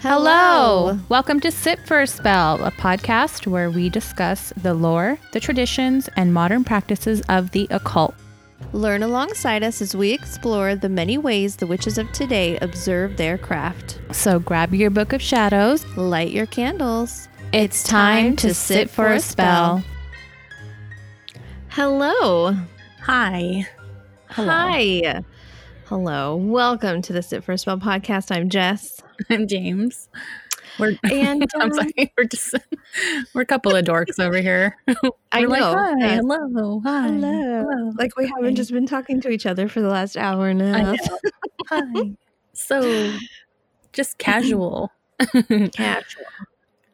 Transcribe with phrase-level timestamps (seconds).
[0.00, 0.98] Hello.
[1.08, 6.08] Welcome to Sit for a Spell, a podcast where we discuss the lore, the traditions,
[6.16, 8.14] and modern practices of the occult.
[8.72, 13.38] Learn alongside us as we explore the many ways the witches of today observe their
[13.38, 13.98] craft.
[14.12, 15.84] So grab your book of shadows.
[15.96, 17.28] Light your candles.
[17.52, 19.82] It's time to sit for a spell.
[21.68, 22.54] Hello.
[23.00, 23.66] Hi.
[24.28, 24.50] Hello.
[24.50, 25.24] Hi.
[25.86, 26.34] Hello.
[26.36, 28.34] Welcome to the Sit for a Spell podcast.
[28.34, 29.00] I'm Jess.
[29.30, 30.08] I'm James.
[30.78, 32.54] We're And I'm um, sorry, we're just
[33.34, 34.76] we're a couple of dorks over here.
[35.32, 35.74] I We're like, know.
[35.76, 36.20] hi, Yes.
[36.20, 37.92] hello, hi, Hello.
[37.96, 40.72] Like we haven't just been talking to each other for the last hour and a
[40.72, 40.98] I half.
[41.68, 42.10] hi.
[42.52, 43.12] So,
[43.92, 44.90] just casual.
[45.72, 46.24] Casual.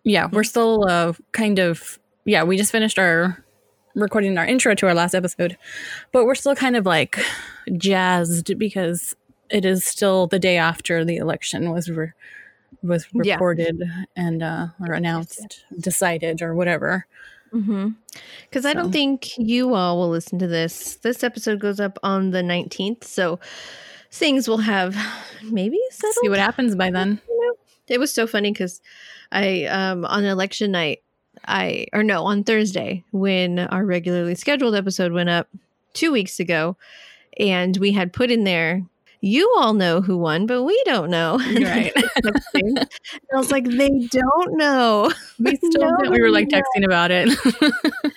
[0.04, 2.42] yeah, we're still uh, kind of yeah.
[2.44, 3.42] We just finished our
[3.94, 5.56] recording our intro to our last episode,
[6.12, 7.18] but we're still kind of like
[7.76, 9.14] jazzed because
[9.50, 12.12] it is still the day after the election was re-
[12.82, 13.34] was Yeah.
[13.34, 13.82] reported
[14.16, 17.06] and uh, or announced, decided, or whatever.
[17.52, 17.88] Mm-hmm.
[18.48, 20.96] Because I don't think you all will listen to this.
[20.96, 23.38] This episode goes up on the 19th, so
[24.10, 24.96] things will have
[25.44, 26.14] maybe settled.
[26.22, 27.20] See what happens by then.
[27.88, 28.80] It was so funny because
[29.32, 31.02] I um on election night
[31.46, 35.48] I or no on Thursday when our regularly scheduled episode went up
[35.94, 36.76] two weeks ago,
[37.38, 38.82] and we had put in there.
[39.24, 41.38] You all know who won, but we don't know.
[41.38, 41.92] Right.
[41.96, 45.12] I was like, they don't know.
[45.38, 46.10] we still didn't.
[46.10, 47.28] We were like texting about it.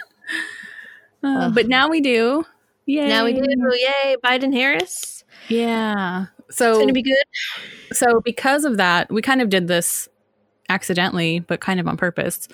[1.24, 2.46] Uh, but now we do.
[2.86, 3.08] Yay.
[3.08, 3.42] Now we do.
[3.42, 5.24] Yay, Biden Harris.
[5.50, 6.28] Yeah.
[6.52, 7.16] So it's gonna be good.
[7.94, 10.08] so because of that, we kind of did this
[10.70, 12.48] accidentally, but kind of on purpose.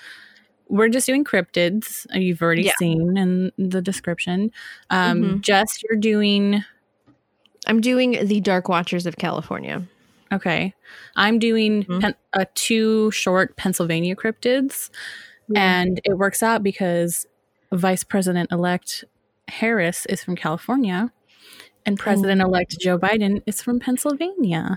[0.71, 2.07] We're just doing cryptids.
[2.15, 2.71] uh, You've already Yeah.
[2.79, 4.51] seen in the description.
[4.89, 5.41] Um, Mhm.
[5.41, 6.63] Just you're doing
[7.67, 9.83] I'm doing the Dark Watchers of California.
[10.33, 10.73] okay.
[11.15, 12.01] I'm doing Mhm.
[12.01, 14.89] pen, uh, two short Pennsylvania cryptids,
[15.55, 17.27] and it works out because
[17.71, 19.03] Vice President elect
[19.49, 21.11] Harris is from California,
[21.85, 24.75] and President elect Joe Biden is from Pennsylvania.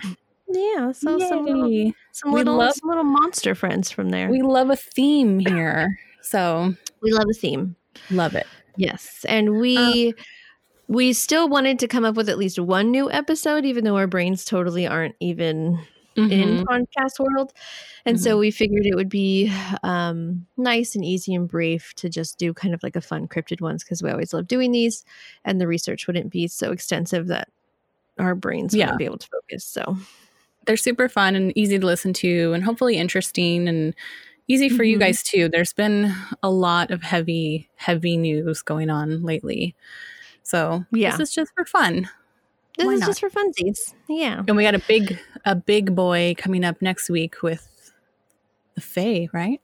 [0.54, 4.31] Yeah, so some little, some We little, love- some little monster friends from there.
[4.31, 7.76] We love a theme here, so we love a theme.
[8.10, 8.47] love it.
[8.76, 10.15] Yes, and we
[10.88, 14.06] we still wanted to come up with at least one new episode, even though our
[14.06, 15.78] brains totally aren't even
[16.16, 16.65] in Mhm.
[16.65, 17.53] podcast world.
[18.04, 19.50] And so we figured it would be
[19.82, 23.60] um, nice and easy and brief to just do kind of like a fun cryptid
[23.60, 25.04] ones because we always love doing these,
[25.44, 27.48] and the research wouldn't be so extensive that
[28.19, 28.84] our brains Yeah.
[28.84, 29.65] wouldn't be able to focus.
[29.65, 29.97] So
[30.67, 33.95] They're super fun and easy to listen to, and hopefully interesting and
[34.49, 35.01] easy for you Mhm.
[35.01, 35.49] guys too.
[35.49, 39.75] There's been a lot of heavy, heavy news going on lately,
[40.43, 41.17] so Yeah.
[41.17, 42.09] this is just for fun.
[42.77, 43.07] this Why is not?
[43.07, 43.95] just for funsies.
[44.09, 44.43] Yeah.
[44.49, 47.93] And we got a big, a big boy coming up next week with
[48.75, 49.61] the Fae, right?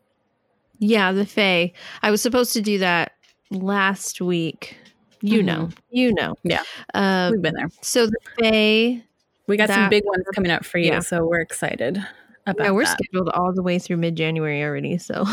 [0.79, 1.73] Yeah, the Fae.
[2.03, 3.13] I was supposed to do that
[3.51, 4.77] last week.
[5.23, 5.45] You Mhm.
[5.45, 6.37] know, you know.
[6.45, 6.63] Yeah.
[6.95, 7.69] Um, We've been there.
[7.83, 9.03] so the Fae,
[9.51, 11.01] We got some big ones coming up for you, yeah.
[11.01, 12.03] so we're excited
[12.47, 12.99] about yeah, we're that.
[12.99, 14.97] scheduled all the way through mid January already.
[14.99, 15.25] So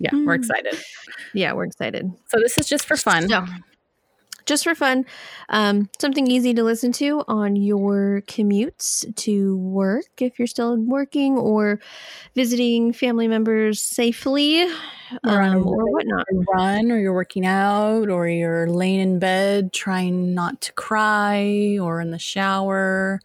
[0.00, 0.38] Yeah, we're Mm.
[0.38, 0.74] excited.
[1.34, 2.10] yeah, we're excited.
[2.28, 3.28] So this is just for fun.
[3.28, 3.44] So,
[4.46, 5.04] just for fun,
[5.50, 11.36] um, something easy to listen to on your commutes to work if you're still working
[11.36, 11.80] or
[12.34, 16.24] visiting family members safely Or on a um, or whatnot.
[16.54, 22.00] run or you're working out or you're laying in bed trying not to cry or
[22.00, 23.20] in the shower.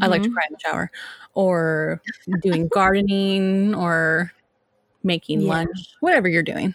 [0.00, 0.32] I like to Mhm.
[0.34, 0.90] cry in the shower
[1.34, 2.02] or
[2.42, 4.32] doing gardening or
[5.02, 5.48] making Yeah.
[5.48, 6.74] lunch, whatever you're doing.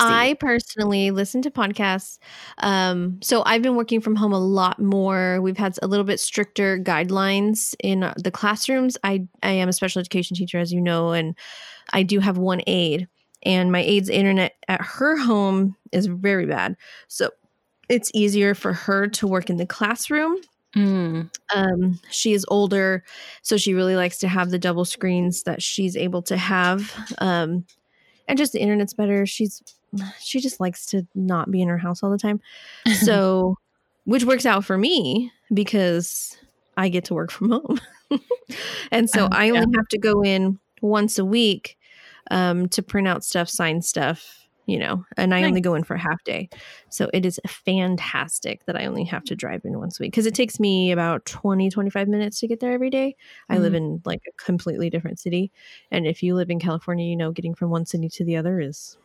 [0.00, 2.18] I personally listen to podcasts.
[2.58, 5.40] Um, so I've been working from home a lot more.
[5.40, 8.98] We've had a little bit stricter guidelines in the classrooms.
[9.02, 11.34] I, I am a special education teacher, as you know, and
[11.92, 13.08] I do have one aide,
[13.44, 16.76] and my aide's internet at her home is very bad.
[17.08, 17.30] So
[17.88, 20.36] it's easier for her to work in the classroom
[20.76, 23.02] Mm, um she is older
[23.42, 27.64] so she really likes to have the double screens that she's able to have um
[28.28, 29.26] and just the internet's better.
[29.26, 29.62] She's
[30.20, 32.40] she just likes to not be in her house all the time.
[32.92, 33.56] So
[34.04, 36.36] which works out for me because
[36.76, 37.80] i get to work from home.
[38.90, 41.76] And so Oh, i only have to go in once a week
[42.30, 45.48] um to print out stuff sign stuff you know and i Nice.
[45.48, 46.48] only go in for a half day
[46.90, 50.26] so it is fantastic that i only have to drive in once a week because
[50.26, 53.16] it takes me about 20 25 minutes to get there every day
[53.48, 55.50] i live in like a completely different city
[55.90, 58.60] and if you live in california you know getting from one city to the other
[58.60, 58.96] is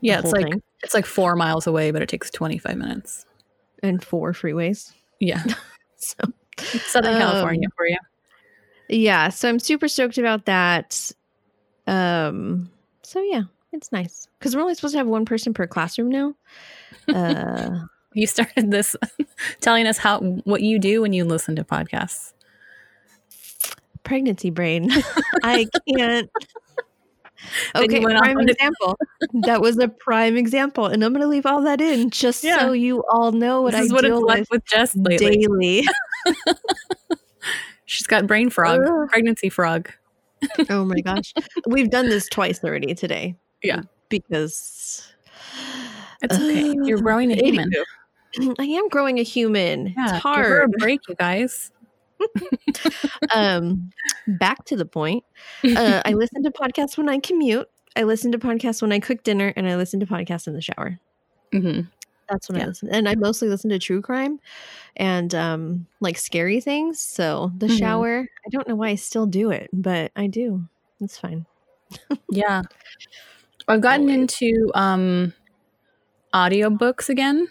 [0.00, 0.62] yeah, it's like thing.
[0.82, 3.24] it's like four miles away, but it takes 25 minutes.
[3.82, 5.42] and four freeways Yeah,
[5.96, 6.16] so
[6.86, 7.98] Southern Um, California for you.
[8.88, 11.12] yeah, so I'm super stoked about that.
[11.86, 12.70] Um,
[13.02, 13.42] so yeah,
[13.76, 16.34] it's nice because we're only supposed to have one person per classroom now.
[17.08, 17.80] Uh,
[18.14, 18.96] You started this
[19.60, 22.32] telling us how what you do when you listen to podcasts.
[24.04, 24.90] pregnancy brain.
[25.44, 26.30] I can't.
[27.74, 28.98] Okay, prime example.
[29.42, 32.60] that was a prime example, and I'm going to leave all that in just Yeah.
[32.60, 35.36] so you all know what this I is what it's deal like with Jess lately.
[35.46, 35.84] daily.
[37.84, 38.80] She's got brain frog,
[39.10, 39.90] pregnancy frog.
[40.70, 41.34] oh my gosh,
[41.66, 43.36] we've done this twice already today.
[43.62, 43.82] Yeah.
[44.08, 45.12] because
[46.22, 46.76] It's okay.
[46.84, 47.70] You're growing a human.
[48.58, 49.88] I am growing a human.
[49.96, 50.72] Yeah, it's Give her a hard.
[50.78, 51.70] break, you guys.
[53.34, 53.92] um,
[54.26, 55.24] back to the point.
[55.74, 57.68] Uh, I listen to podcasts when I commute.
[57.96, 60.60] I listen to podcasts when I cook dinner, and I listen to podcasts in the
[60.60, 60.98] shower.
[61.52, 61.82] hmm
[62.28, 62.64] That's when Yeah.
[62.64, 64.38] I listen, and I mostly listen to true crime
[64.96, 67.00] and um, like scary things.
[67.00, 67.78] So the Mhm.
[67.78, 68.20] shower.
[68.46, 70.64] I don't know why I still do it, but I do.
[71.00, 71.46] It's fine.
[72.30, 72.62] Yeah.
[73.68, 74.16] I've gotten Always.
[74.42, 75.32] into um
[76.34, 77.48] audiobooks again.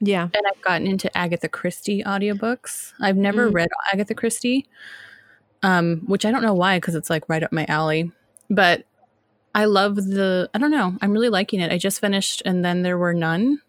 [0.00, 0.28] Yeah.
[0.32, 2.92] and I've gotten into Agatha Christie audiobooks.
[3.00, 3.54] I've never Mm.
[3.54, 4.66] read Agatha Christie,
[5.64, 8.12] um, which I don't know why, because it's like right up my alley.
[8.48, 8.84] But
[9.56, 10.48] I love the.
[10.54, 10.96] I don't know.
[11.02, 11.72] I'm really liking it.
[11.72, 13.60] I just finished, and then there were none,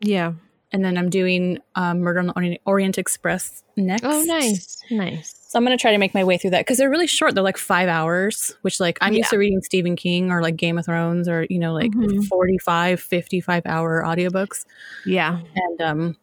[0.00, 0.32] Yeah.
[0.72, 4.04] and then I'm doing um, Murder on the Orient, Orient Express next.
[4.06, 4.78] Oh, nice.
[4.90, 5.43] Nice.
[5.54, 7.36] So I'm gonna try to make my way through that because they're really short.
[7.36, 10.76] They're like five hours, which like I'm used to reading Stephen King or like Game
[10.78, 12.24] of Thrones or you know like Mhm.
[12.26, 14.64] 45, 55 hour audiobooks
[15.06, 15.38] Yeah.
[15.54, 16.16] and um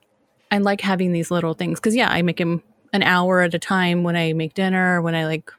[0.52, 2.62] i like having these little things because yeah i make them
[2.92, 5.50] an hour at a time when i make dinner when i like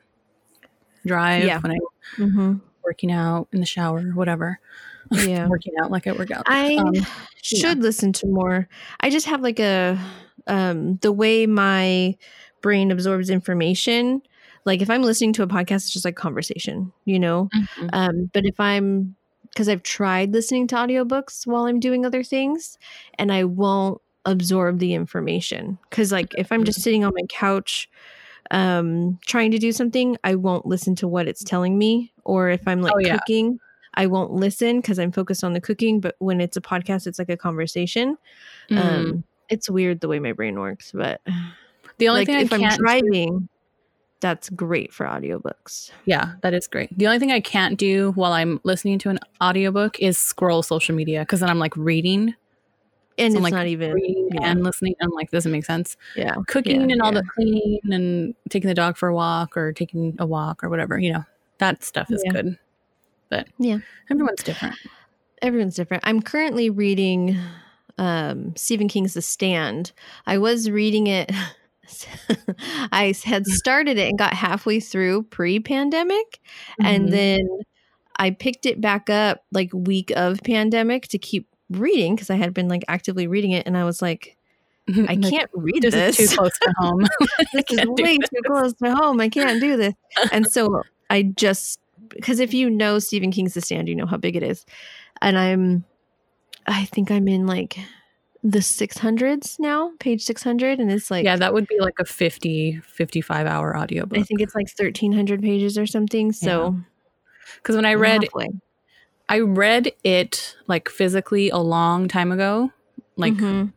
[1.06, 1.60] drive Yeah.
[1.60, 1.78] when i'm
[2.18, 2.54] Mm-hmm.
[2.84, 4.60] working out in the shower whatever
[5.12, 5.46] Yeah.
[5.48, 6.92] working out like i work out I Um,
[7.42, 8.68] should listen to more.
[9.00, 9.98] I just have like a
[10.46, 12.16] um the way my
[12.62, 14.22] brain absorbs information.
[14.64, 17.48] Like if I'm listening to a podcast, it's just like conversation, you know.
[17.54, 17.90] mhm.
[17.92, 19.16] Um, but if I'm
[19.50, 22.78] because I've tried listening to audiobooks while I'm doing other things,
[23.18, 25.78] and I won't absorb the information.
[25.90, 27.90] Because like if I'm just sitting on my couch
[28.50, 32.12] um trying to do something, I won't listen to what it's telling me.
[32.24, 33.18] Or if I'm like Oh, yeah.
[33.18, 33.58] cooking,
[33.94, 36.00] I won't listen because I'm focused on the cooking.
[36.00, 38.16] But when it's a podcast, it's like a conversation.
[38.70, 38.78] Mm.
[38.78, 41.20] Um it's weird the way my brain works, but
[41.98, 43.48] the only like thing if i I'm can't do- driving,
[44.20, 45.90] that's great for audiobooks.
[46.04, 49.18] yeah that is great the only thing i can't do while i'm listening to an
[49.42, 52.34] audiobook is scroll social media because then i'm like reading
[53.18, 54.48] And So, it's like, not even reading yeah.
[54.50, 56.34] and listening and I'm like doesn't make sense yeah.
[56.48, 57.20] cooking Yeah, and all yeah.
[57.20, 60.98] the cleaning and taking the dog for a walk or taking a walk or whatever
[60.98, 61.24] you know
[61.58, 62.56] that stuff is good
[63.28, 63.78] but Yeah.
[64.10, 64.76] everyone's different
[65.42, 66.04] everyone's different.
[66.06, 67.36] I'm currently reading
[67.98, 69.90] um, Stephen King's The Stand.
[70.24, 71.32] I was reading it.
[72.92, 76.40] I had started it and got halfway through pre-pandemic,
[76.80, 76.86] Mhm.
[76.86, 77.48] and then
[78.16, 82.52] I picked it back up like week of pandemic to keep reading because I had
[82.54, 84.36] been like actively reading it, and I was like,
[85.08, 86.18] I can't read this this.
[86.20, 87.06] is too close to home
[87.52, 88.28] this is way this.
[88.30, 89.20] too close to home.
[89.20, 89.94] I can't do this.
[90.32, 91.78] And so I just
[92.08, 94.66] because if you know Stephen King's The Stand, you know how big it is.
[95.22, 95.84] And I'm
[96.66, 97.78] I think I'm in like
[98.44, 102.80] the 600s now, page 600 and it's like yeah that would be like a 50
[102.84, 106.32] 55 hour audiobook I think it's like 1300 pages or something.
[106.32, 106.76] So
[107.56, 108.48] because when i read halfway.
[109.28, 112.72] i read it like physically a long time ago
[113.16, 113.72] like Mhm.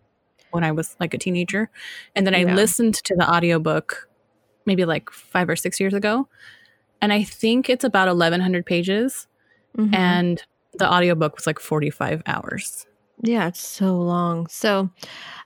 [0.52, 1.70] when i was like a teenager
[2.16, 2.56] and then i Yeah.
[2.56, 4.08] listened to the audiobook
[4.66, 6.28] maybe like five or six years ago
[7.02, 9.28] and i think it's about 1100 pages
[9.78, 9.94] Mhm.
[9.94, 10.44] and
[10.74, 12.86] the audiobook was like 45 hours
[13.22, 14.48] Yeah, it's so long.
[14.48, 14.90] So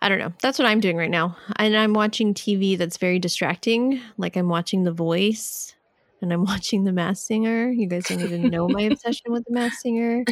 [0.02, 0.34] I don't know.
[0.42, 1.38] That's what I'm doing right now.
[1.58, 4.02] And I'm watching TV that's very distracting.
[4.18, 5.76] Like I'm watching The Voice
[6.22, 7.70] and I'm watching The Masked Singer.
[7.70, 10.26] You guys don't even know my obsession with The Masked Singer.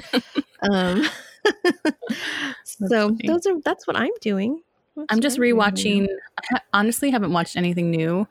[0.72, 1.06] Um
[2.66, 3.28] so funny.
[3.28, 4.62] those are that's what I'm doing.
[4.96, 6.08] That's i'm just rewatching
[6.40, 8.28] i ha- honestly haven't watched anything new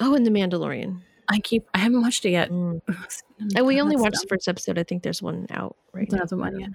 [0.00, 1.02] Oh, and The Mandalorian.
[1.28, 2.80] i keep i haven't watched it yet Mm.
[3.56, 4.22] And we only watched dumb.
[4.24, 4.78] the first episode.
[4.78, 6.36] I think there's one out right There's now.
[6.36, 6.66] another one, yeah.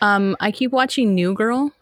[0.00, 1.72] um i keep watching new girl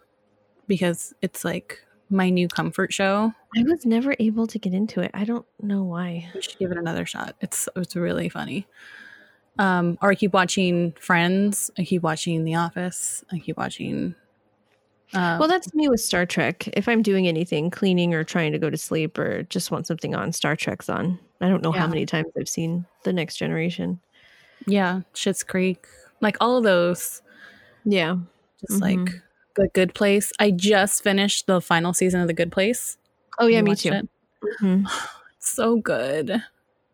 [0.66, 1.80] because it's like
[2.11, 5.11] my new comfort show I was never able to get into it.
[5.14, 6.28] I don't know why.
[6.35, 8.66] you should give it another shot it's it's really funny
[9.59, 14.14] um or i keep watching friends i keep watching the office i keep watching
[15.14, 16.66] uh, Well, that's me with Star Trek.
[16.76, 20.16] If I'm doing anything, cleaning or trying to go to sleep or just want something
[20.16, 21.16] on, Star Trek's on.
[21.40, 24.00] I don't know how many times I've seen The Next Generation.
[24.66, 25.87] Yeah Schitt's creek
[26.20, 27.23] like all of those
[27.85, 28.16] Yeah.
[28.61, 28.82] just Mhm.
[29.06, 29.23] like
[29.56, 32.99] the good place i just finished the final season of the good place
[33.38, 33.92] Oh, yeah, me too.
[33.92, 34.08] it?
[34.62, 34.87] Mhm.
[35.38, 36.42] It's so good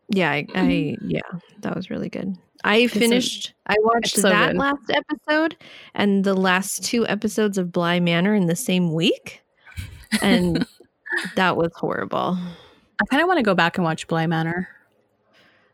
[0.08, 0.58] Yeah, I, Mm-hmm.
[0.58, 2.36] I yeah, that was really good.
[2.64, 3.54] I finished.
[3.66, 4.58] I watched so that good.
[4.58, 5.56] last episode
[5.94, 9.42] and the last two episodes of Bly Manor in the same week,
[10.20, 10.66] and
[11.36, 12.36] that was horrible.
[13.00, 14.68] I kind of want to go back and watch Bly Manor.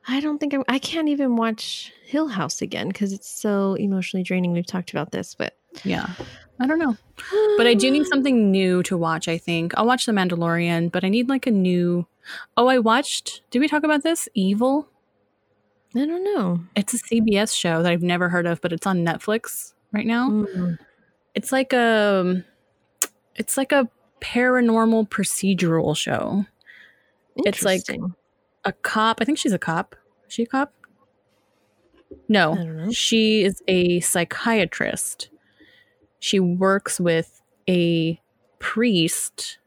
[0.08, 4.22] I don't think I, I can't even watch Hill House again because it's so emotionally
[4.24, 4.52] draining.
[4.52, 6.08] We've talked about this, but Yeah.
[6.60, 6.96] I don't know.
[7.56, 9.72] But I do need something new to watch, I think.
[9.76, 12.06] I'll watch The Mandalorian, but I need like a new.
[12.56, 13.42] Oh, I watched.
[13.50, 14.28] Did we talk about this?
[14.34, 14.88] Evil?
[15.94, 16.60] I don't know.
[16.74, 20.30] It's a CBS show that I've never heard of, but it's on Netflix right now.
[20.30, 20.78] Mm.
[21.34, 22.44] It's like a.
[23.36, 23.88] It's like a
[24.20, 26.44] paranormal procedural show.
[27.36, 28.14] It's like- Interesting.
[28.68, 29.18] A cop.
[29.20, 29.96] I think she's a cop.
[30.26, 30.74] Is she a cop?
[32.12, 32.54] I No.
[32.54, 32.92] don't know.
[32.92, 35.30] She is a psychiatrist.
[36.18, 38.20] She works with a
[38.58, 39.58] priest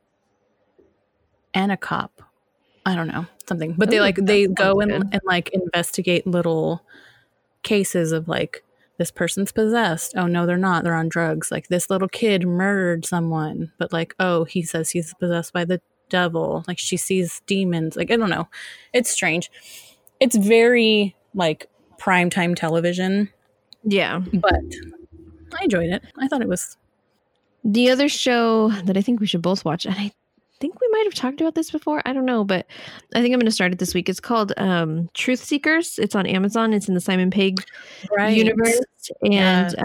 [1.54, 2.22] and a cop.
[2.86, 6.84] I don't know something, but they like they go and, and like investigate little
[7.64, 8.64] cases of like
[8.98, 10.14] this person's possessed.
[10.16, 10.84] Oh no, they're not.
[10.84, 11.52] They're on drugs.
[11.52, 15.82] Like this little kid murdered someone, but like oh he says he's possessed by the
[16.12, 16.64] devil.
[16.68, 17.96] Like she sees demons.
[17.96, 18.48] Like I don't know.
[18.94, 19.50] It's strange.
[20.20, 21.68] It's very like
[22.00, 23.30] primetime television,
[23.84, 24.20] Yeah.
[24.34, 24.54] but
[25.60, 26.04] I enjoyed it.
[26.20, 26.78] I thought it was
[27.64, 30.12] The other show that I think we should both watch, and I
[30.60, 32.02] think we might have talked about this before.
[32.06, 32.68] I don't know, but
[33.16, 34.10] I think I'm going to start it this week.
[34.10, 35.98] It's called um, Truth Seekers.
[35.98, 36.74] It's on Amazon.
[36.74, 37.64] It's in the Simon Pegg
[38.30, 38.80] universe,
[39.24, 39.76] and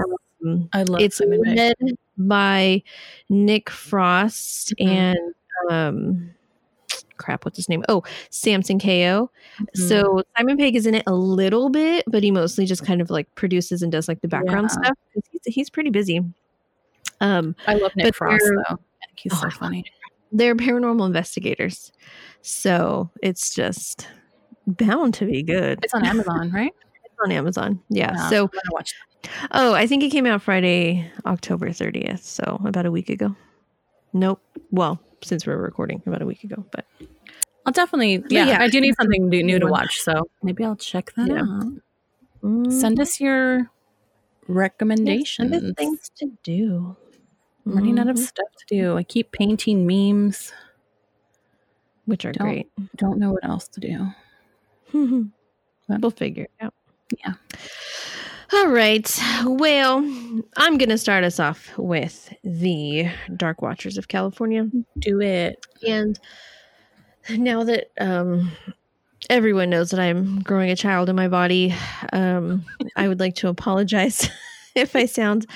[0.44, 1.74] um, I love it's Simon led
[2.18, 2.82] by
[3.30, 4.86] Nick Frost Mhm.
[4.86, 5.18] and
[5.70, 6.30] um,
[7.16, 7.82] crap, what's his name?
[7.88, 9.28] Oh, Samson Kayo.
[9.60, 9.88] Mhm.
[9.88, 13.10] So Simon Pegg is in it a little bit, but he mostly just kind of
[13.10, 14.82] like produces and does like the background Yeah.
[14.84, 14.98] stuff.
[15.32, 16.20] He's, he's pretty busy.
[17.20, 18.78] Um, I love Nick Frost though.
[19.16, 19.84] He's Oh, so funny.
[20.32, 21.90] they're paranormal investigators,
[22.42, 24.08] so it's just
[24.66, 25.78] bound to be good.
[25.82, 26.72] It's on Amazon, right?
[27.06, 27.80] It's on Amazon.
[27.88, 28.12] Yeah.
[28.14, 28.50] Yeah, So,
[29.52, 32.18] oh, I think it came out Friday, October 30th.
[32.22, 33.34] So about a week ago.
[34.12, 34.42] Nope.
[34.70, 36.84] Well, since we're recording about a week ago, but
[37.64, 38.22] I'll definitely.
[38.28, 38.60] Yeah, yeah.
[38.60, 41.40] I do need something new, new to watch, so maybe I'll check that Yeah.
[41.42, 41.72] out.
[42.42, 43.70] mm, Send us your
[44.48, 45.50] recommendations.
[45.50, 46.96] send things to do.
[47.64, 48.26] I'm running out of Mhm.
[48.28, 48.96] stuff to do.
[48.96, 50.52] I keep painting memes.
[52.04, 52.70] which are Don't- great.
[52.94, 54.06] Don't know what else to do.
[55.88, 56.72] we'll figure it out.
[57.18, 57.34] Yeah.
[58.52, 59.20] All right.
[59.44, 59.98] Well,
[60.56, 64.68] I'm going to start us off with the Dark Watchers of California.
[64.98, 65.64] Do it.
[65.86, 66.18] And
[67.30, 68.52] now that um,
[69.28, 71.74] everyone knows that I'm growing a child in my body,
[72.12, 74.28] um, I would like to apologize
[74.76, 75.46] if I sound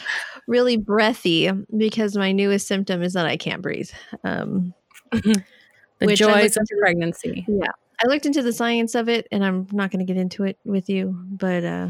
[0.49, 3.91] really breathy because my newest symptom is that I can't breathe.
[4.25, 4.75] Um,
[6.01, 7.45] The joys of pregnancy.
[7.47, 7.69] Yeah.
[8.03, 10.59] I looked into the science of it, and I'm not going to get into it
[10.65, 11.89] with you, but uh,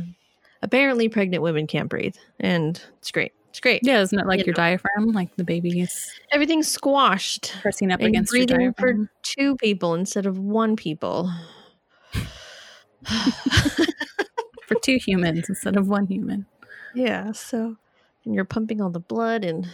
[0.62, 3.32] apparently pregnant women can't breathe, and it's great.
[3.50, 3.80] It's great.
[3.82, 5.08] Yeah, isn't it like You your diaphragm?
[5.08, 7.56] Like the baby is Everything's squashed.
[7.60, 11.30] pressing up against breathing for two people instead of one people.
[14.66, 16.46] For two humans instead of one human.
[16.94, 17.76] yeah, so
[18.24, 19.66] and you're pumping all the blood, and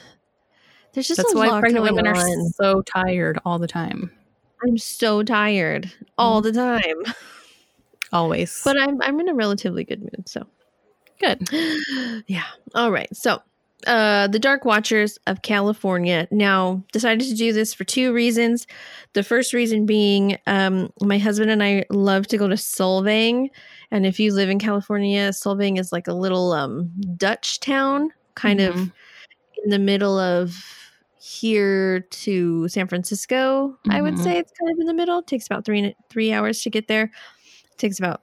[0.95, 4.11] there's just That's a why lot pregnant women are so tired all the time.
[4.64, 6.47] I'm so tired all mm-hmm.
[6.47, 7.14] the time,
[8.12, 8.62] Always.
[8.64, 10.26] but I'm I'm in a relatively good mood.
[10.26, 10.47] So
[11.18, 11.49] good.
[12.26, 12.44] yeah.
[12.75, 13.14] All right.
[13.16, 13.40] So,
[13.87, 18.66] uh, the Dark Watchers of California now decided to do this for two reasons.
[19.12, 23.49] The first reason being, um, my husband and I love to go to Solvang,
[23.90, 28.61] and if you live in California, Solvang is like a little um, Dutch town, kind
[28.61, 28.92] of Mhm.
[29.64, 30.56] in the middle of
[31.20, 33.78] here to San Francisco.
[33.90, 34.23] I would Mhm.
[34.23, 35.18] say it's kind of in the middle.
[35.20, 37.04] It takes about three three hours to get there.
[37.04, 38.23] It takes about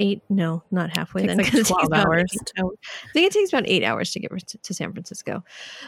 [0.00, 0.22] eight.
[0.28, 1.26] No, not halfway.
[1.26, 2.32] Then, like 'cause it takes 12 about hours.
[2.58, 2.72] hours.
[3.04, 5.44] I think it takes about eight hours to get to, to San Francisco.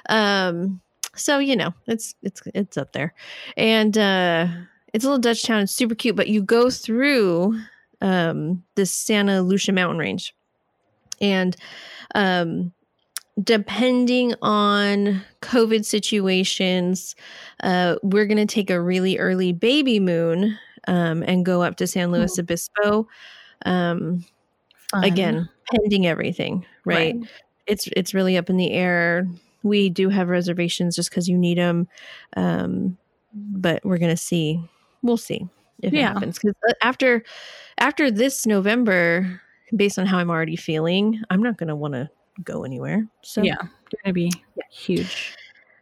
[0.08, 0.80] Um,
[1.16, 3.14] so you know, it's it's it's up there,
[3.56, 4.46] and uh,
[4.92, 5.62] it's a little Dutch town.
[5.62, 7.58] It's super cute, but you go through
[8.00, 10.34] um, the Santa Lucia mountain range,
[11.20, 11.56] and
[12.14, 12.72] um,
[13.42, 17.14] depending on COVID situations,
[17.62, 21.86] uh, we're going to take a really early baby moon um, and go up to
[21.86, 23.06] San Luis Obispo.
[23.64, 24.24] Um,
[24.90, 25.04] Fun.
[25.04, 27.16] again, pending everything, right?
[27.66, 29.28] It's it's really up in the air.
[29.62, 31.88] We do have reservations just because you need them,
[32.36, 32.98] um,
[33.32, 34.60] but we're gonna see.
[35.02, 35.46] We'll see
[35.82, 37.24] if it happens because after
[37.78, 39.40] after this November,
[39.74, 42.10] based on how I'm already feeling, I'm not gonna want to
[42.44, 43.06] go anywhere.
[43.22, 43.58] So Yeah.
[44.04, 44.32] Gonna be
[44.70, 45.34] huge.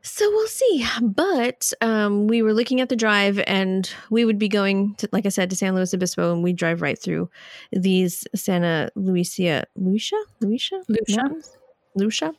[0.03, 0.87] So we'll see.
[1.03, 5.27] But um, we were looking at the drive, and we would be going to, like
[5.27, 7.31] I said, to San Luis Obispo, and we drive right through
[7.73, 11.17] these Santa Lucia, Lucia, Lucia, Lucia.
[11.17, 11.57] Mountains?
[11.97, 12.33] Lucia.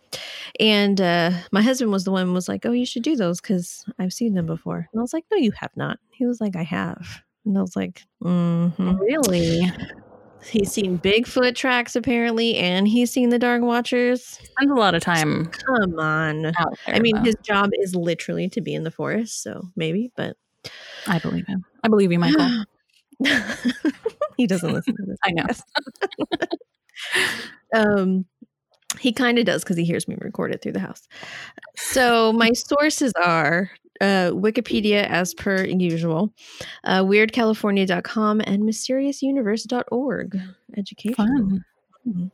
[0.60, 3.42] And uh, my husband was the one who was like, "Oh, you should do those
[3.42, 6.40] because I've seen them before." And I was like, "No, you have not." He was
[6.40, 8.96] like, "I have," and I was like, mm-hmm.
[8.98, 9.72] Really?
[10.46, 15.02] "He's seen Bigfoot tracks apparently, and he's seen the Dark Watchers." Spends a lot of
[15.02, 16.42] time Come on.
[16.44, 16.54] there.
[16.88, 17.24] I mean, though.
[17.24, 20.38] his job is literally to be in the forest, so maybe, but
[21.08, 21.64] I believe him.
[21.84, 22.66] I believe you, Michael.
[24.38, 25.18] he doesn't listen to this.
[25.24, 25.46] I know.
[27.74, 28.26] Um,
[29.00, 31.08] he kind of does because he hears me record it through the house.
[31.78, 33.72] So my sources are
[34.02, 36.34] uh, Wikipedia, as per usual,
[36.84, 40.40] uh, WeirdCalifornia.com, and MysteriousUniverse.org.
[40.76, 41.64] Education.
[42.06, 42.32] Fun.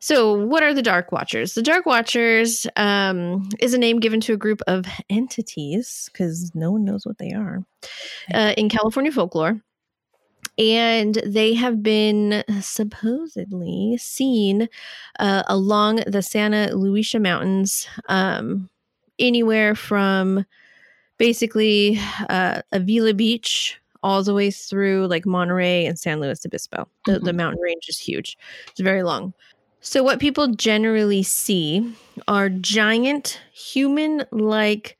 [0.00, 1.54] So, what are the Dark Watchers?
[1.54, 6.72] The Dark Watchers um, is a name given to a group of entities because no
[6.72, 7.64] one knows what they are
[8.34, 9.62] uh, in California folklore.
[10.58, 14.68] And they have been supposedly seen
[15.18, 18.68] uh, along the Santa Lucia Mountains, um,
[19.18, 20.44] anywhere from
[21.18, 26.86] basically uh, Avila Beach all the way through like Monterey and San Luis Obispo.
[27.06, 28.36] The, the mountain range is huge,
[28.68, 29.32] it's very long.
[29.80, 31.94] So, what people generally see
[32.26, 34.96] are giant human like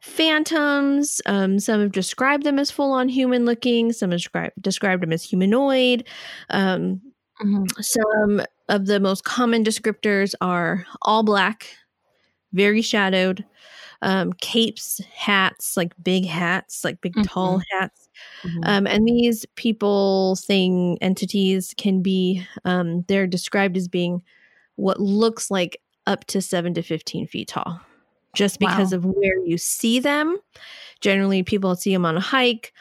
[0.00, 1.20] phantoms.
[1.26, 5.12] Um, some have described them as full on human looking, some have described, described them
[5.12, 6.06] as humanoid.
[6.50, 7.00] Um,
[7.40, 7.66] Mhm.
[7.84, 11.66] some of the most common descriptors are all black,
[12.52, 13.44] very shadowed,
[14.02, 18.08] um, capes, hats, like big hats, like big tall hats.
[18.44, 18.60] Mhm.
[18.64, 24.22] Um, and these people, thing, entities can be, um, they're described as being
[24.76, 27.80] what looks like up to seven to 15 feet tall,
[28.34, 28.98] just because Wow.
[28.98, 30.38] of where you see them.
[31.00, 32.72] Generally, people see them on a hike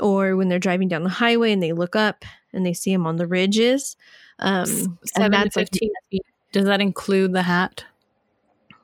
[0.00, 3.06] or when they're driving down the highway and they look up and they see them
[3.06, 3.96] on the ridges.
[4.38, 6.22] Um, Seven to that's like- fifteen feet.
[6.52, 7.84] Does that include the hat?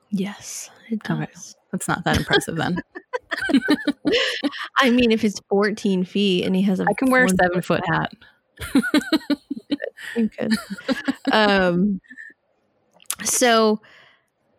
[0.09, 1.27] yes, it Okay.
[1.73, 2.77] That's not that impressive then.
[4.77, 7.61] I mean, if it's 14 feet and he has a I can wear a seven
[7.61, 8.13] foot hat.
[10.15, 10.53] You could.
[11.31, 11.99] um,
[13.23, 13.81] so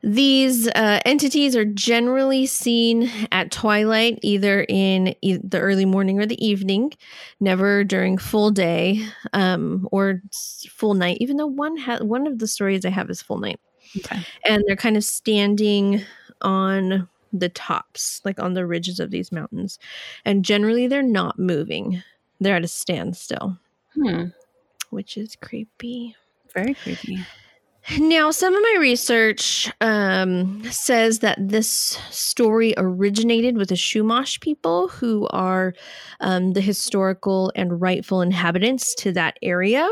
[0.02, 6.26] these uh, entities are generally seen at twilight, either in e- the early morning or
[6.26, 6.92] the evening,
[7.40, 10.20] never during full day um, or
[10.68, 11.18] full night.
[11.20, 13.60] Even though one ha- one of the stories I have is full night,
[13.98, 14.20] Okay.
[14.44, 16.02] and they're kind of standing
[16.44, 19.78] on the tops, like on the ridges of these mountains,
[20.24, 22.02] and generally they're not moving;
[22.40, 23.58] they're at a standstill,
[23.94, 24.26] Hmm.
[24.90, 26.14] which is creepy.
[26.54, 27.18] Very creepy.
[27.98, 34.88] Now, some of my research um, says that this story originated with the Chumash people,
[34.88, 35.74] who are
[36.20, 39.86] um, the historical and rightful inhabitants to that area.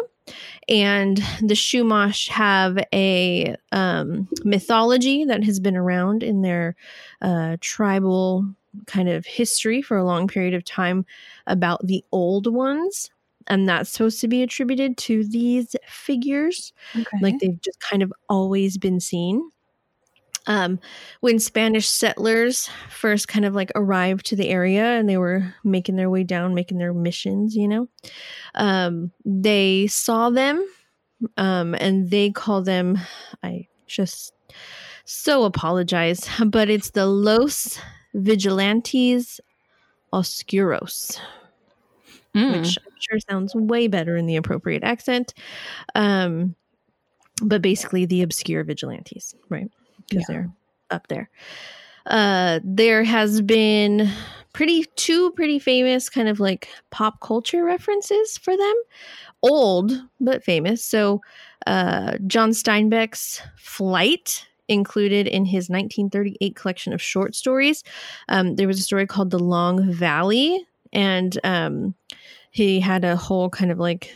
[0.69, 6.77] And the Chumash have a um, mythology that has been around in their
[7.21, 8.47] uh, tribal
[8.87, 11.05] kind of history for a long period of time
[11.47, 13.11] about the old ones.
[13.49, 17.19] And that's supposed to be attributed to these figures Okay.
[17.21, 19.51] like they've just kind of always been seen.
[20.47, 20.81] Um,
[21.21, 25.97] when Spanish settlers first kind of like arrived to the area and they were making
[25.97, 27.89] their way down, making their missions, you know,
[28.57, 30.67] um, they saw them
[31.37, 32.99] um, and they call them,
[33.43, 34.33] I just
[35.05, 37.79] so apologize, but it's the Los
[38.15, 39.41] Vigilantes
[40.13, 41.19] Oscuros
[42.35, 42.53] Mm.
[42.53, 45.35] which I'm sure sounds way better in the appropriate accent.
[45.95, 46.55] Um,
[47.43, 49.71] but basically, the obscure vigilantes, right?
[50.13, 50.35] Because Yeah.
[50.35, 50.51] they're
[50.91, 51.31] up there.
[52.07, 54.11] Uh, there has been
[54.53, 58.75] pretty two pretty famous kind of like pop culture references for them,
[59.43, 60.85] old but famous.
[60.85, 61.21] So,
[61.67, 67.83] uh, John Steinbeck's Flight included in his 1938 collection of short stories.
[68.29, 71.95] Um, there was a story called The Long Valley, and um,
[72.51, 74.13] he had a whole kind of like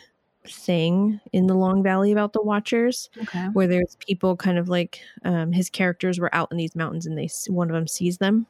[0.50, 3.46] thing in the Long Valley about the Watchers, okay.
[3.52, 7.16] where there's people kind of like um, his characters were out in these mountains, and
[7.16, 8.46] they one of them sees them,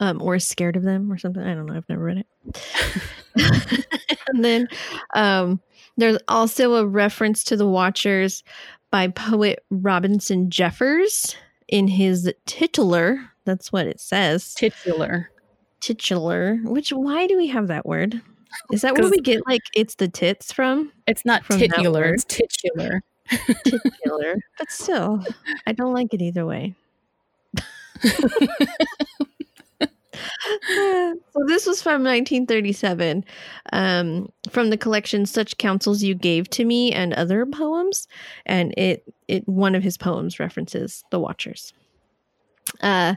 [0.00, 1.42] um, or is scared of them, or something.
[1.42, 1.76] I don't know.
[1.76, 3.86] I've never read it.
[4.28, 4.68] and then
[5.14, 5.60] um,
[5.96, 8.42] there's also a reference to the Watchers
[8.90, 11.36] by poet Robinson Jeffers
[11.68, 13.30] in his titular.
[13.44, 15.30] That's what it says Titular.
[15.80, 18.20] titular which why do we have that word
[18.72, 22.14] is that where we get like it's the tits from It's not From titular.
[22.14, 23.02] It's titular.
[23.64, 25.24] titular but still
[25.66, 26.74] i don't like it either way
[30.68, 33.24] so this was from 1937
[33.72, 38.08] um, from the collection such counsels you gave to me and other poems
[38.46, 41.72] and it it one of his poems references the watchers
[42.80, 43.14] uh,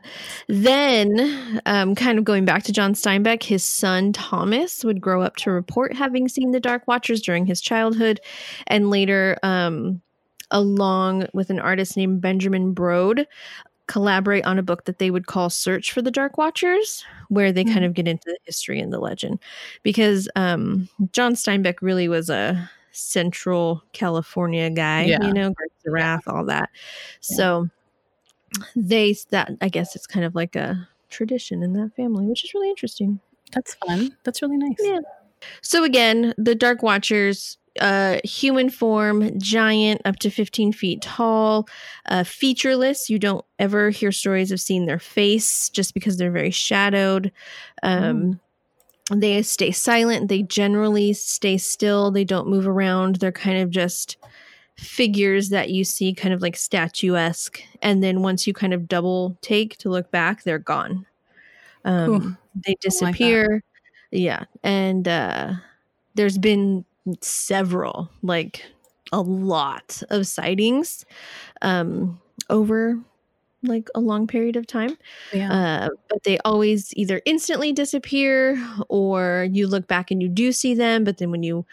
[0.48, 5.36] then, um, kind of going back to John Steinbeck, his son Thomas would grow up
[5.38, 8.20] to report having seen the Dark Watchers during his childhood,
[8.68, 10.02] and later, um,
[10.52, 13.26] along with an artist named Benjamin Brode,
[13.88, 17.64] collaborate on a book that they would call Search for the Dark Watchers, where they
[17.64, 17.74] mm-hmm.
[17.74, 19.40] kind of get into the history and the legend.
[19.84, 25.26] Because um, John Steinbeck really was a central California guy, yeah.
[25.26, 26.70] you know, of Wrath, all that.
[26.72, 27.36] Yeah.
[27.36, 27.70] So
[28.76, 32.54] they, that I guess it's kind of like a tradition in that family, which is
[32.54, 33.20] really interesting.
[33.52, 34.16] That's fun.
[34.24, 34.78] That's really nice.
[34.80, 35.00] Yeah.
[35.62, 41.68] So again, the Dark Watchers uh, human form, giant, up to 15 feet tall,
[42.08, 43.10] uh, featureless.
[43.10, 47.32] You don't ever hear stories of seeing their face just because they're very shadowed.
[47.82, 48.40] Um,
[49.12, 49.20] mm.
[49.20, 50.30] They stay silent.
[50.30, 52.12] They generally stay still.
[52.12, 53.18] They don't move around.
[53.18, 54.18] They're kind of just
[54.78, 57.62] figures that you see kind of like statuesque.
[57.82, 61.06] And then once you kind of double take to look back, they're gone.
[61.86, 63.54] Um, they disappear.
[63.54, 63.64] Like
[64.12, 64.46] yeah.
[64.64, 65.54] And uh,
[66.16, 66.86] there's been
[67.22, 68.66] several, like
[69.12, 71.06] a lot of sightings
[71.62, 72.98] um, over
[73.64, 74.98] like a long period of time.
[75.32, 75.52] Yeah.
[75.52, 80.76] Uh, but they always either instantly disappear or you look back and you do see
[80.76, 81.66] them, but then when you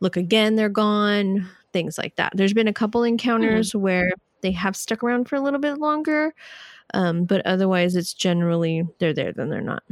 [0.00, 2.32] look again, they're gone, things like that.
[2.34, 3.80] There's been a couple encounters mm-hmm.
[3.80, 6.34] where they have stuck around for a little bit longer,
[6.94, 9.82] um, but otherwise, it's generally they're there, then they're not.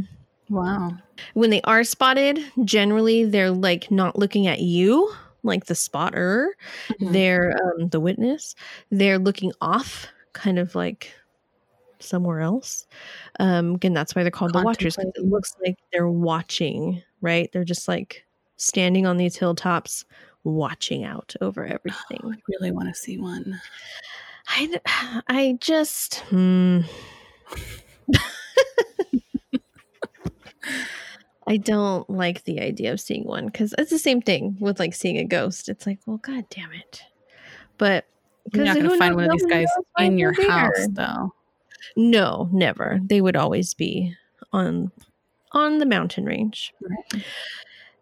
[0.48, 0.96] Wow.
[1.34, 5.12] When they are spotted, generally they're like not looking at you,
[5.42, 6.56] like the spotter.
[6.88, 7.12] Mm-hmm.
[7.12, 8.54] They're um, the witness.
[8.90, 11.14] They're looking off, kind of like
[12.00, 12.86] somewhere else.
[13.38, 14.98] Um, again, that's why they're called the watchers.
[14.98, 17.50] It looks like they're watching, right?
[17.52, 18.24] They're just like
[18.56, 20.04] standing on these hilltops,
[20.44, 22.20] watching out over everything.
[22.24, 23.60] Oh, I really want to see one.
[24.48, 24.80] I,
[25.28, 26.20] I just.
[26.28, 26.80] Hmm.
[31.46, 34.94] I don't like the idea of seeing one because it's the same thing with like
[34.94, 35.68] seeing a ghost.
[35.68, 37.02] It's like, well, god damn it.
[37.76, 38.06] But
[38.52, 39.66] you're not going to find one of these guys
[39.98, 41.34] in your house, though.
[41.96, 43.00] No, never.
[43.02, 44.14] They would always be
[44.52, 44.92] on
[45.52, 46.72] on the mountain range.
[46.80, 47.24] Right.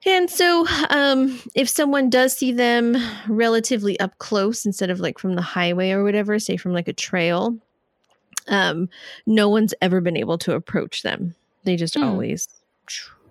[0.09, 2.97] And so, um, if someone does see them
[3.29, 6.95] relatively up close instead of like from the highway or whatever, say from like a
[6.95, 7.59] trail,
[8.47, 8.89] um,
[9.27, 11.35] no one's ever been able to approach them.
[11.65, 12.05] They just mm.
[12.05, 12.49] always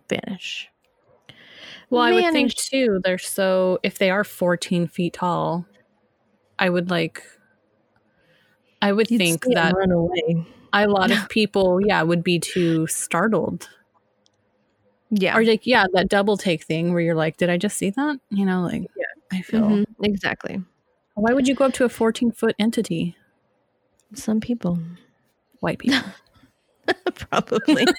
[0.08, 0.70] vanish.
[1.90, 5.66] Well, I would think too, they're so, if they are 14 feet tall,
[6.60, 7.24] I would like,
[8.84, 9.74] I would You'd think that
[10.74, 13.68] a lot of people, yeah, would be too startled.
[15.10, 15.38] Yeah.
[15.38, 18.20] Or like, yeah, that double take thing where you're like, did I just see that?
[18.30, 19.62] You know, like, yeah, I feel.
[19.62, 20.04] Mm-hmm.
[20.04, 20.62] Exactly.
[21.16, 23.16] Why would you go up to a 14 foot entity?
[24.14, 24.80] Some people.
[25.60, 26.00] White people.
[27.16, 27.86] Probably.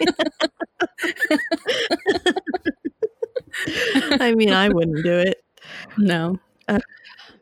[4.21, 5.43] I mean, I wouldn't do it.
[5.97, 6.39] No.
[6.69, 6.79] Uh,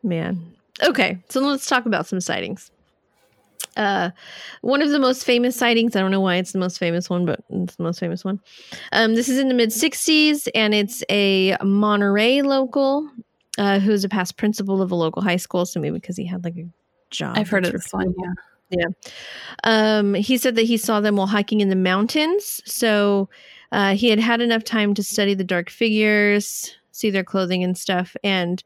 [0.03, 0.53] man.
[0.83, 2.71] Okay, so let's talk about some sightings.
[3.77, 4.11] Uh,
[4.61, 7.25] one of the most famous sightings, I don't know why it's the most famous one,
[7.25, 8.39] but it's the most famous one.
[8.91, 13.09] Um, this is in the mid 60s, and it's a Monterey local
[13.57, 15.65] uh, who's a past principal of a local high school.
[15.65, 16.67] So maybe because he had like a
[17.11, 17.37] job.
[17.37, 18.33] I've heard of this one, yeah.
[18.69, 18.87] Yeah.
[19.63, 22.61] Um, he said that he saw them while hiking in the mountains.
[22.65, 23.29] So
[23.71, 27.77] uh, he had had enough time to study the dark figures, see their clothing and
[27.77, 28.15] stuff.
[28.23, 28.61] And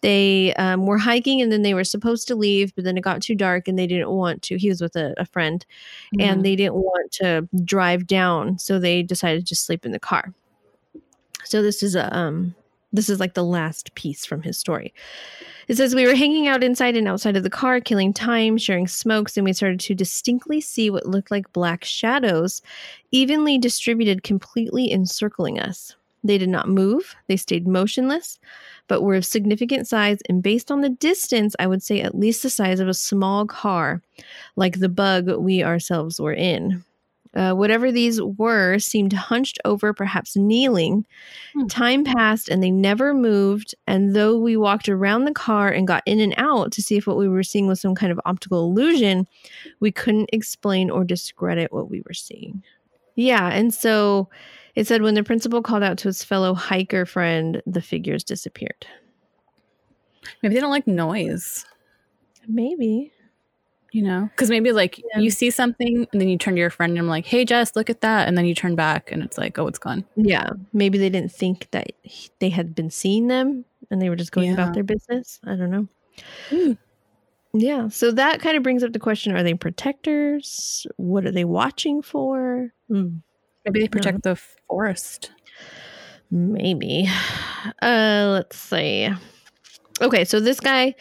[0.00, 3.22] they um, were hiking and then they were supposed to leave, but then it got
[3.22, 4.58] too dark and they didn't want to.
[4.58, 5.64] He was with a, a friend
[6.14, 6.28] mm-hmm.
[6.28, 8.58] and they didn't want to drive down.
[8.58, 10.32] So they decided to sleep in the car.
[11.44, 12.54] So this is a, um,
[12.92, 14.94] this is like the last piece from his story.
[15.68, 18.86] It says we were hanging out inside and outside of the car, killing time, sharing
[18.86, 22.62] smokes, and we started to distinctly see what looked like black shadows,
[23.10, 25.94] evenly distributed, completely encircling us.
[26.28, 28.38] They did not move, they stayed motionless,
[28.86, 32.42] but were of significant size, and based on the distance, I would say at least
[32.42, 34.02] the size of a small car,
[34.54, 36.84] like the bug we ourselves were in.
[37.34, 41.06] Uh, whatever these were seemed hunched over, perhaps kneeling.
[41.54, 41.66] Hmm.
[41.66, 43.74] Time passed and they never moved.
[43.86, 47.06] And though we walked around the car and got in and out to see if
[47.06, 49.26] what we were seeing was some kind of optical illusion,
[49.80, 52.62] we couldn't explain or discredit what we were seeing.
[53.14, 53.48] Yeah.
[53.48, 54.28] And so
[54.78, 58.86] it said when the principal called out to his fellow hiker friend, the figures disappeared.
[60.42, 61.66] Maybe they don't like noise.
[62.46, 63.12] Maybe.
[63.92, 65.18] You know, because maybe like Yeah.
[65.20, 67.74] you see something and then you turn to your friend and I'm like, "Hey, Jess,
[67.74, 70.50] look at that," and then you turn back and it's like, "Oh, it's gone." Yeah,
[70.74, 71.92] maybe they didn't think that
[72.38, 74.52] they had been seeing them and they were just going Yeah.
[74.54, 75.40] about their business.
[75.44, 75.88] I don't know.
[76.50, 76.72] Hmm.
[77.54, 80.86] Yeah, so that kind of brings up the question are they protectors?
[80.98, 82.74] What are they watching for?
[82.88, 83.16] Hmm,
[83.68, 84.36] Maybe they protect the
[84.68, 85.30] forest.
[86.30, 87.08] maybe.
[87.82, 89.08] Uh, let's see.
[90.00, 90.94] Okay, so this guy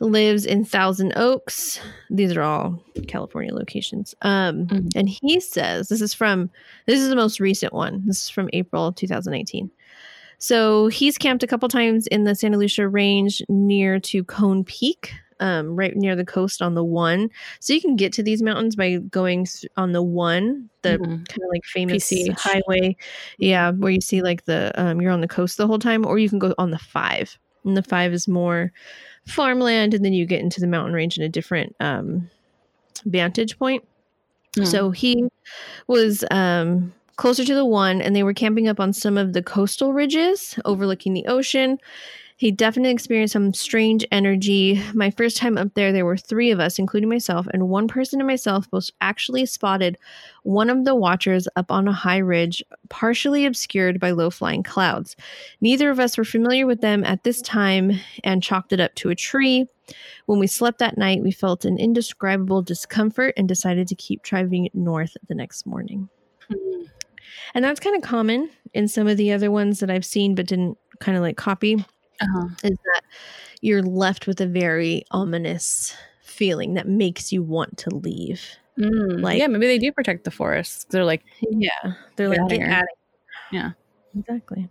[0.00, 1.80] lives in Thousand Oaks.
[2.10, 4.14] These are all California locations.
[4.22, 4.90] Um, Mhm.
[4.94, 6.50] and he says this is from
[6.86, 8.02] this is the most recent one.
[8.06, 9.70] This is from April 2018.
[10.38, 15.14] So he's camped a couple times in the Santa Lucia Range near to Cone Peak,
[15.44, 17.28] um, right near the coast on the one.
[17.60, 21.28] So you can get to these mountains by going on the one, the Mhm.
[21.28, 22.38] kind of like famous PCH.
[22.38, 22.96] highway.
[23.38, 26.18] Yeah, where you see like the um, you're on the coast the whole time, or
[26.18, 27.38] you can go on the five.
[27.64, 28.72] And the five is more
[29.26, 32.28] farmland, and then you get into the mountain range in a different um,
[33.04, 33.84] vantage point.
[34.56, 34.64] Hmm.
[34.64, 35.24] So he
[35.86, 39.42] was um, closer to the one, and they were camping up on some of the
[39.42, 41.78] coastal ridges overlooking the ocean.
[42.36, 44.82] He definitely experienced some strange energy.
[44.92, 48.20] My first time up there, there were three of us, including myself, and one person
[48.20, 49.96] and myself both actually spotted
[50.42, 55.14] one of the watchers up on a high ridge, partially obscured by low flying clouds.
[55.60, 57.92] Neither of us were familiar with them at this time
[58.24, 59.66] and chalked it up to a tree.
[60.26, 64.68] When we slept that night, we felt an indescribable discomfort and decided to keep driving
[64.74, 66.08] north the next morning.
[66.48, 66.82] Hmm.
[67.54, 70.46] And that's kind of common in some of the other ones that I've seen but
[70.46, 71.84] didn't kind of like copy
[72.20, 72.48] Uh-huh.
[72.62, 73.00] is that
[73.60, 78.42] you're left with a very ominous feeling that makes you want to leave.
[78.78, 80.90] Mm, Like- yeah, maybe they do protect the forest.
[80.90, 81.94] They're like, Yeah.
[82.16, 82.88] They're like, outta get here." out of
[83.52, 83.70] Yeah.
[84.18, 84.68] Exactly.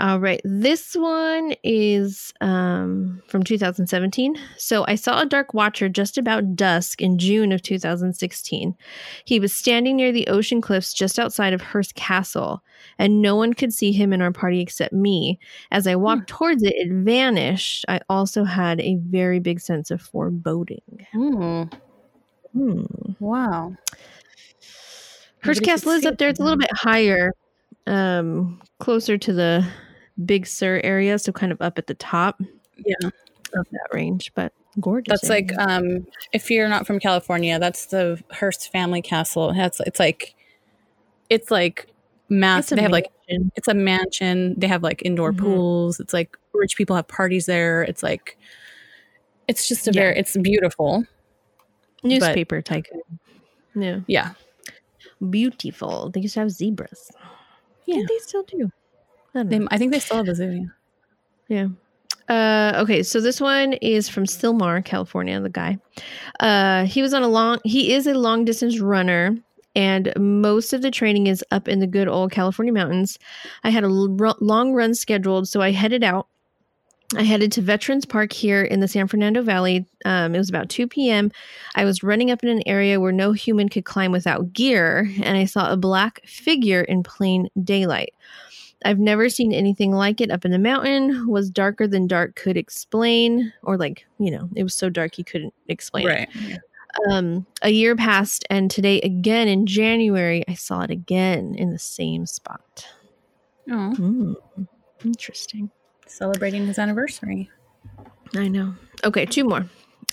[0.00, 0.40] All right.
[0.44, 4.36] This one is um, from 2017.
[4.58, 8.74] So I saw a dark watcher just about dusk in June of 2016.
[9.24, 12.62] He was standing near the ocean cliffs just outside of Hearst Castle,
[12.98, 15.38] and no one could see him in our party except me.
[15.70, 17.84] As I walked towards it, it vanished.
[17.88, 21.06] I also had a very big sense of foreboding.
[21.12, 21.64] "Hmm,
[22.52, 22.82] Hmm.
[23.20, 23.74] wow.
[25.42, 26.28] Hearst Castle is up there.
[26.28, 27.32] It's a little bit higher,
[27.86, 29.66] um, closer to the
[30.24, 32.40] Big Sur area, so kind of up at the top
[32.84, 33.08] Yeah.
[33.56, 34.32] of that range.
[34.34, 35.20] But gorgeous.
[35.20, 39.52] That's like um if you're not from California, that's the Hearst family castle.
[39.56, 40.34] It's it's like
[41.30, 41.86] it's like
[42.28, 44.54] mass It's they have like it's a mansion.
[44.58, 45.38] They have like indoor Mhm.
[45.38, 46.00] pools.
[46.00, 47.82] It's like rich people have parties there.
[47.82, 48.36] It's like
[49.48, 50.00] it's just a Yeah.
[50.02, 51.04] very it's beautiful.
[52.02, 53.00] newspaper tycoon.
[53.74, 54.34] Yeah, Yeah.
[55.30, 56.10] beautiful.
[56.10, 57.10] They used to have zebras.
[57.86, 58.02] Yeah.
[58.08, 58.70] they still do.
[59.34, 59.60] I They.
[59.70, 60.50] I think they still have a zoo.
[60.50, 60.66] yeah.
[61.48, 61.68] Yeah.
[62.28, 65.38] Uh, okay, so this one is from Sylmar, California.
[65.40, 65.76] The guy,
[66.40, 67.58] uh, he was on a long.
[67.64, 69.36] He is a long distance runner,
[69.76, 73.18] and most of the training is up in the good old California mountains.
[73.62, 76.28] I had a l- long run scheduled, so I headed out.
[77.14, 79.86] I headed to Veterans Park here in the San Fernando Valley.
[80.06, 81.30] Um, it was about 2 p.m.
[81.74, 85.36] I was running up in an area where no human could climb without gear, and
[85.36, 88.14] I saw a black figure in plain daylight.
[88.84, 91.26] I've never seen anything like it up in the mountain.
[91.26, 95.24] Was darker than dark could explain, or like you know, it was so dark he
[95.24, 96.06] couldn't explain.
[96.08, 96.28] it.
[96.48, 96.60] Right.
[97.10, 101.78] Um, a year passed, and today again in January, I saw it again in the
[101.78, 102.86] same spot.
[103.70, 104.32] Oh, Hmm.
[105.04, 105.70] Interesting.
[106.06, 107.50] celebrating his anniversary.
[108.36, 108.74] I know.
[109.04, 109.66] Okay, two more.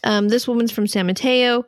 [0.03, 1.65] Um, this woman's from San Mateo,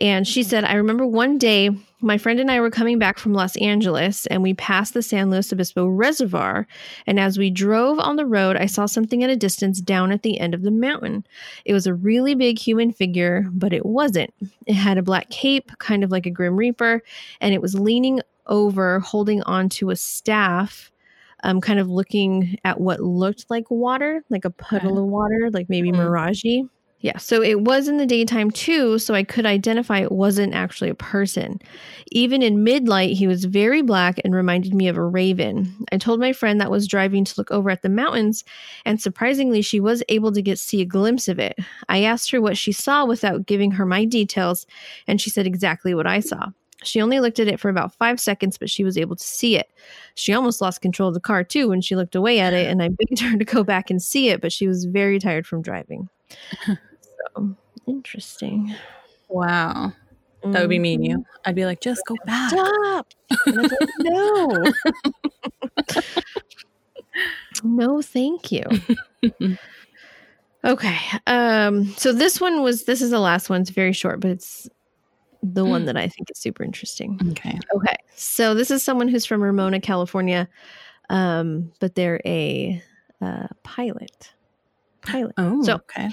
[0.00, 1.70] and she said, I remember one day
[2.02, 5.30] my friend and I were coming back from Los Angeles, and we passed the San
[5.30, 6.66] Luis Obispo Reservoir.
[7.06, 10.22] And as we drove on the road, I saw something at a distance down at
[10.22, 11.24] the end of the mountain.
[11.64, 14.34] It was a really big human figure, but it wasn't.
[14.66, 17.02] It had a black cape, kind of like a Grim Reaper,
[17.40, 20.90] and it was leaning over, holding onto a staff
[21.44, 25.68] um, kind of looking at what looked like water, like a puddle of water, like
[25.68, 25.96] maybe Mhm.
[25.96, 26.44] mirage.
[27.02, 30.88] Yeah, so it was in the daytime too, so I could identify it wasn't actually
[30.88, 31.60] a person.
[32.12, 35.84] Even in midlight, he was very black and reminded me of a raven.
[35.90, 38.44] I told my friend that was driving to look over at the mountains,
[38.84, 41.58] and surprisingly, she was able to get see a glimpse of it.
[41.88, 44.64] I asked her what she saw without giving her my details,
[45.08, 46.50] and she said exactly what I saw.
[46.84, 49.56] She only looked at it for about five seconds, but she was able to see
[49.56, 49.68] it.
[50.14, 52.80] She almost lost control of the car too when she looked away at it, and
[52.80, 55.62] I begged her to go back and see it, but she was very tired from
[55.62, 56.08] driving.
[57.36, 57.56] so
[57.86, 58.74] interesting.
[59.28, 59.92] Wow.
[60.44, 61.24] That would be me and you.
[61.44, 62.50] I'd be like, just go back.
[62.50, 63.06] Stop.
[63.46, 64.72] And I was like, no.
[67.64, 68.64] no, thank you.
[70.64, 70.98] Okay.
[71.26, 73.60] Um, so this one was this is the last one.
[73.60, 74.68] It's very short, but it's
[75.44, 77.18] the one that I think is super interesting.
[77.30, 77.58] Okay.
[77.74, 77.96] Okay.
[78.16, 80.48] So this is someone who's from Ramona, California.
[81.10, 82.82] Um, but they're a
[83.20, 84.32] uh, pilot.
[85.02, 85.34] Pilot.
[85.38, 86.10] Oh, So- okay.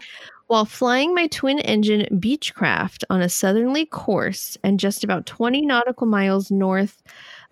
[0.49, 6.07] While flying my twin engine Beechcraft on a southerly course and just about 20 nautical
[6.07, 7.03] miles north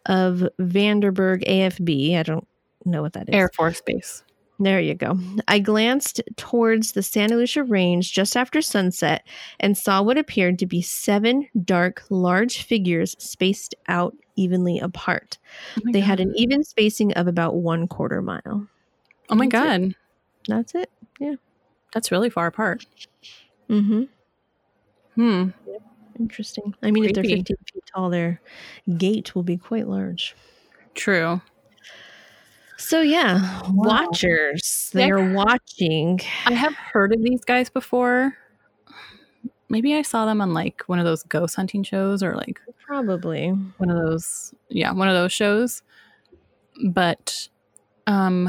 [0.08, 2.48] of Vandenberg AFB, I don't
[2.86, 3.36] know what that is.
[3.36, 4.24] Air Force Base.
[4.60, 5.16] There you go.
[5.48, 9.28] I glanced towards the Santa Lucia Range just after sunset
[9.60, 15.38] and saw what appeared to be seven dark, large figures spaced out evenly apart.
[15.78, 18.68] Oh They had an even spacing of about one quarter mile.
[19.30, 19.96] Oh my That's God.
[20.48, 20.90] That's it.
[21.98, 22.86] That's really far apart.
[23.72, 24.04] Mm-hmm.
[25.16, 25.50] Hmm.
[26.20, 26.76] Interesting.
[26.84, 28.40] I mean, if they're 15 feet tall, their
[28.98, 30.36] gait will be quite large.
[30.94, 31.42] True.
[32.78, 34.06] So, yeah, Wow.
[34.12, 34.92] watchers.
[34.94, 35.14] They Yeah.
[35.16, 36.20] are watching.
[36.46, 38.38] I have heard of these guys before.
[39.70, 43.50] Maybe I saw them on like one of those ghost hunting shows or like Probably.
[43.50, 45.82] one of those yeah, one of those shows.
[46.92, 47.50] But
[48.06, 48.48] um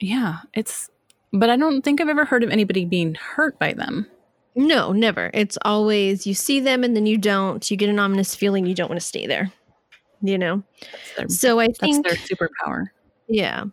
[0.00, 0.90] yeah, it's
[1.32, 4.06] but I don't think I've ever heard of anybody being hurt by them.
[4.54, 5.30] No, never.
[5.32, 7.68] It's always you see them and then you don't.
[7.70, 9.52] You get an ominous feeling you don't want to stay there.
[10.22, 10.62] You know?
[11.16, 12.86] Their, So I think that's their superpower.
[13.28, 13.64] Yeah.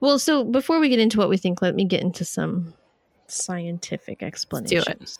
[0.00, 2.74] Well, so before we get into what we think, let me get into some
[3.28, 5.18] scientific explanations.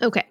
[0.00, 0.24] Okay.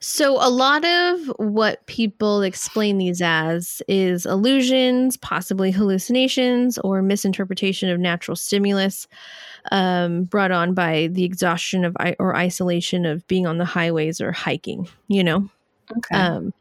[0.00, 7.90] So a lot of what people explain these as is illusions, possibly hallucinations, or misinterpretation
[7.90, 9.08] of natural stimulus
[9.72, 14.32] um, brought on by the exhaustion of or isolation of being on the highways or
[14.32, 15.48] hiking, you know?
[15.96, 16.14] Okay.
[16.14, 16.52] Um,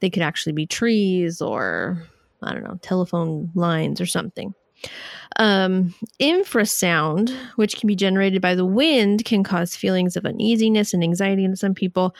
[0.00, 2.04] they could actually be trees or
[2.42, 4.54] I don't know, telephone lines or something.
[5.38, 11.02] Um, infrasound, which can be generated by the wind, can cause feelings of uneasiness and
[11.02, 12.14] anxiety in some people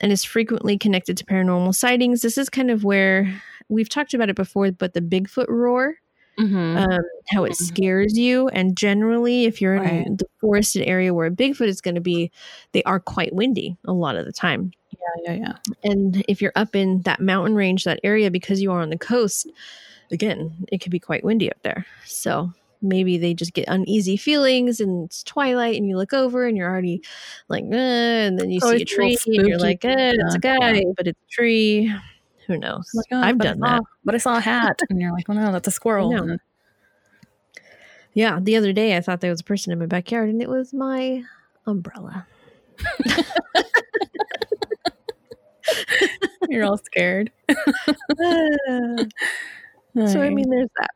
[0.00, 2.22] and is frequently connected to paranormal sightings.
[2.22, 5.96] This is kind of where we've talked about it before, but the Bigfoot roar,
[6.38, 6.76] Mhm.
[6.76, 7.56] um, how it Mhm.
[7.66, 8.48] scares you.
[8.48, 10.18] And generally, if you're in Right.
[10.18, 12.30] the forested area where a Bigfoot is going to be,
[12.72, 14.70] they are quite windy a lot of the time.
[14.92, 15.74] yeah, yeah, yeah.
[15.90, 18.98] And if you're up in that mountain range, that area, because you are on the
[18.98, 19.50] coast,
[20.12, 21.86] again, it could be quite windy up there.
[22.04, 26.56] So maybe they just get uneasy feelings and it's twilight and you look over and
[26.56, 27.00] you're already
[27.48, 30.40] like, uh, and then you Oh, see a tree and you're like, eh, it's a
[30.42, 31.92] Yeah, guy, but it's a tree.
[32.48, 32.90] Who knows?
[32.92, 33.82] Like, oh, I've done saw- that.
[34.04, 34.80] But I saw a hat.
[34.90, 36.38] and you're like, well, no, that's a squirrel.
[38.14, 38.40] Yeah.
[38.42, 40.74] The other day I thought there was a person in my backyard and it was
[40.74, 41.22] my
[41.66, 42.26] umbrella.
[46.48, 47.30] You're all scared.
[49.94, 50.90] so, I mean, there's that.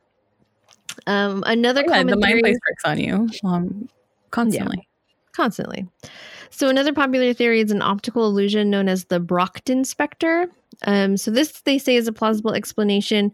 [1.06, 3.88] Um, another yeah, the common mind theory- plays tricks on you um,
[4.30, 4.88] constantly.
[5.32, 5.86] constantly.
[6.50, 10.48] So another popular theory is an optical illusion known as the Brocken specter.
[10.86, 13.32] Um, so this they say is a plausible explanation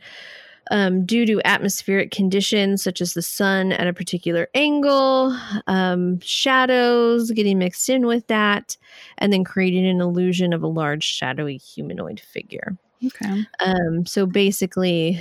[0.71, 7.31] um, due to atmospheric conditions such as the sun at a particular angle, um, shadows
[7.31, 8.77] getting mixed in with that,
[9.19, 12.77] and then creating an illusion of a large shadowy humanoid figure.
[13.05, 13.45] Okay.
[13.61, 15.21] Um, so basically,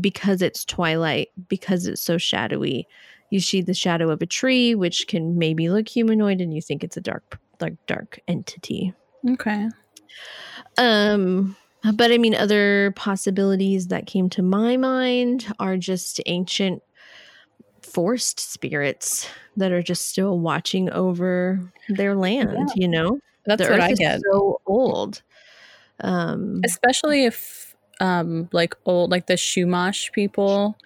[0.00, 2.86] because it's twilight, because it's so shadowy,
[3.30, 6.84] you see the shadow of a tree, which can maybe look humanoid, and you think
[6.84, 8.92] it's a dark, dark, dark entity.
[9.30, 9.68] Okay.
[10.78, 11.56] Um,
[11.94, 16.82] but I mean, other possibilities that came to my mind are just ancient
[17.82, 22.52] forest spirits that are just still watching over their land.
[22.52, 22.74] Yeah.
[22.76, 24.20] You know, That's the what I get.
[24.30, 25.22] so old.
[26.00, 27.71] Um, Especially if
[28.02, 30.76] um like old like the Chumash people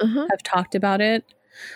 [0.00, 0.26] uh-huh.
[0.30, 1.24] have talked about it.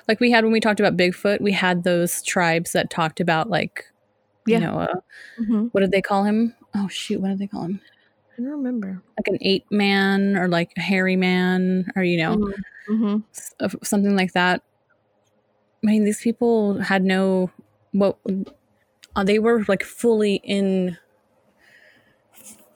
[0.06, 3.50] Like we had when we talked about Bigfoot, we had those tribes that talked about
[3.50, 3.86] like
[4.46, 4.58] Yeah.
[4.58, 4.94] you know, uh,
[5.40, 5.70] Mhm.
[5.72, 6.54] what did they call him?
[6.76, 7.80] Oh shoot, what did they call him?
[8.38, 9.02] I don't remember.
[9.18, 12.52] Like an ape man or like a hairy man or you know,
[12.86, 14.62] hmm s- of something like that.
[15.82, 17.50] I mean, these people had no
[17.92, 18.18] what
[19.16, 20.96] uh, they were like fully in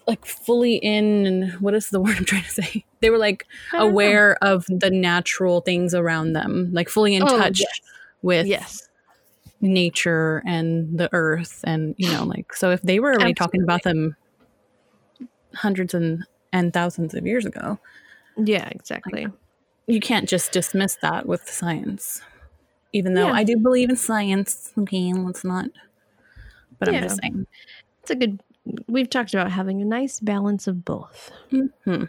[0.06, 2.84] like fully in what is the word I'm trying to say?
[3.00, 7.60] They were like aware of the natural things around them, like fully in Oh, touch
[7.60, 7.80] yes.
[8.22, 8.88] with Yes.
[9.60, 13.82] nature and the earth and you know like so if they were already talking about
[13.82, 14.14] them
[15.54, 17.78] hundreds and and thousands of years ago
[18.36, 19.26] Yeah, exactly.
[19.86, 22.20] you can't just dismiss that with science
[22.92, 23.32] even though Yeah.
[23.32, 25.66] i do believe in science okay let's not
[26.78, 27.46] but i'm just saying
[28.02, 28.42] It's a good.
[28.88, 31.30] We've talked about having a nice balance of both.
[31.52, 32.08] Mhm.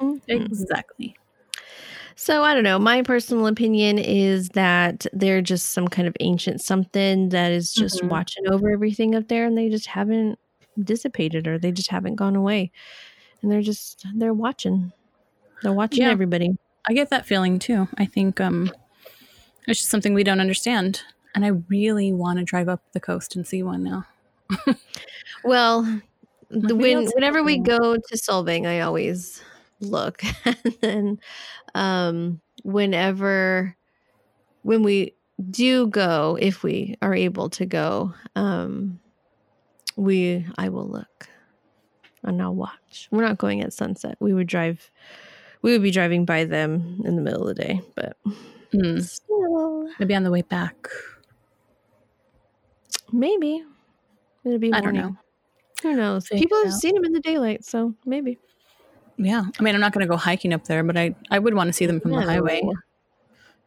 [0.00, 0.20] Mhm.
[0.28, 1.16] exactly
[2.16, 2.78] So I don't know.
[2.78, 8.02] My personal opinion is that they're just some kind of ancient something that is just
[8.02, 8.08] Mhm.
[8.08, 10.38] watching over everything up there and they just haven't
[10.82, 12.70] dissipated or they just haven't gone away.
[13.42, 14.92] And they're just they're watching.
[15.62, 16.10] They're watching Yeah.
[16.10, 16.56] everybody.
[16.88, 17.88] I get that feeling too.
[17.98, 18.70] I think um,
[19.66, 21.02] it's just something we don't understand,
[21.34, 24.06] and I really want to drive up the coast and see one now.
[25.42, 26.00] Well,
[26.50, 29.42] the, when whenever we go to Solvang, I always
[29.80, 31.18] look, and then
[31.74, 33.76] um, whenever
[34.62, 35.16] when we
[35.50, 39.00] do go, if we are able to go, um,
[39.96, 41.28] we I will look
[42.24, 43.08] and I'll watch.
[43.10, 44.16] We're not going at sunset.
[44.20, 44.90] We would drive.
[45.62, 48.16] We would be driving by them in the middle of the day, but
[48.72, 49.00] Hmm.
[49.00, 50.88] still, Maybe on the way back.
[53.12, 53.64] maybe
[54.44, 55.02] it'll be I don't morning.
[55.12, 55.16] know.
[55.82, 56.26] Who knows?
[56.28, 56.78] People have out.
[56.78, 58.38] seen them in the daylight, so maybe.
[59.16, 61.54] Yeah, I mean, I'm not going to go hiking up there, but I I would
[61.54, 62.62] want to see them from the highway.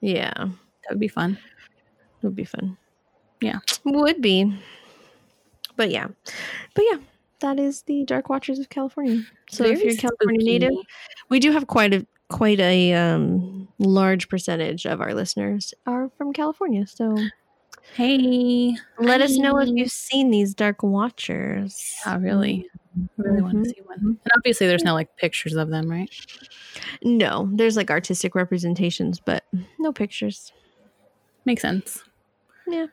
[0.02, 1.38] Yeah, That would be fun.
[2.22, 2.78] it would be fun.
[3.42, 3.60] Yeah.
[3.86, 4.54] Would be.
[5.76, 6.08] But yeah.
[6.74, 6.98] But yeah,
[7.40, 9.22] that is the Dark Watchers of California.
[9.50, 10.74] So if you're a California native,
[11.30, 16.34] we do have quite a quite a um large percentage of our listeners are from
[16.34, 16.86] California.
[16.88, 17.16] So
[17.94, 21.96] Hey, let us know if you've seen these Dark Watchers.
[22.06, 22.70] yeah, really,
[23.18, 23.64] really want Mhm.
[23.64, 23.98] to see one.
[24.00, 26.10] And obviously, there's no like pictures of them, right?
[27.04, 29.46] No, there's like artistic representations, but
[29.80, 30.52] no pictures.
[31.46, 32.04] Makes sense.
[32.68, 32.88] Yeah.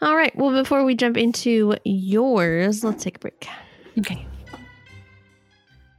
[0.00, 0.34] All right.
[0.36, 3.46] Well, before we jump into yours, let's take a break.
[3.98, 4.26] Okay.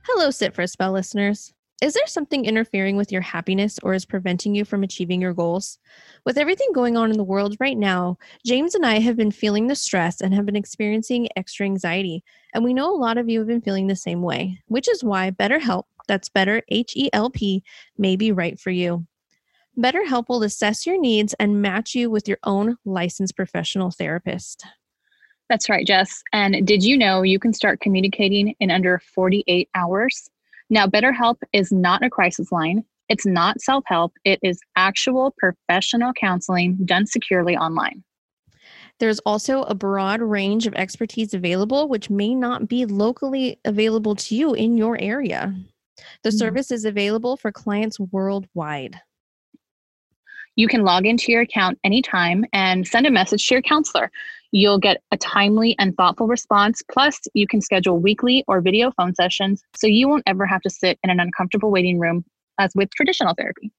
[0.04, 1.54] Hello, Sit for a Spell listeners.
[1.82, 5.78] Is there something interfering with your happiness or is preventing you from achieving your goals?
[6.26, 9.68] With everything going on in the world right now, James and I have been feeling
[9.68, 12.24] the stress and have been experiencing extra anxiety.
[12.54, 15.04] And we know a lot of you have been feeling the same way, which is
[15.04, 17.62] why BetterHelp, that's better H E L P,
[17.98, 19.06] may be right for you.
[19.78, 24.66] BetterHelp will assess your needs and match you with your own licensed professional therapist.
[25.50, 26.24] That's right, Jess.
[26.32, 30.30] And did you know you can start communicating in under 48 hours?
[30.70, 32.84] Now, BetterHelp is not a crisis line.
[33.08, 34.14] It's not self help.
[34.24, 38.04] It is actual professional counseling done securely online.
[39.00, 44.36] There's also a broad range of expertise available, which may not be locally available to
[44.36, 45.54] you in your area.
[46.24, 46.38] The Mhm.
[46.40, 49.02] service is available for clients worldwide.
[50.56, 54.10] You can log into your account anytime and send a message to your counselor.
[54.52, 56.82] You'll get a timely and thoughtful response.
[56.92, 60.70] Plus, you can schedule weekly or video phone sessions so you won't ever have to
[60.70, 62.24] sit in an uncomfortable waiting room
[62.58, 63.72] as with traditional therapy.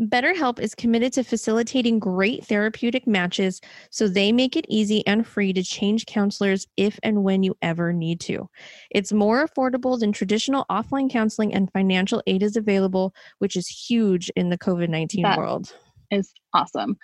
[0.00, 5.52] BetterHelp is committed to facilitating great therapeutic matches so they make it easy and free
[5.54, 8.48] to change counselors if and when you ever need to.
[8.90, 14.30] It's more affordable than traditional offline counseling, and financial aid is available, which is huge
[14.36, 15.72] in the COVID 19 world.
[16.10, 16.98] is awesome.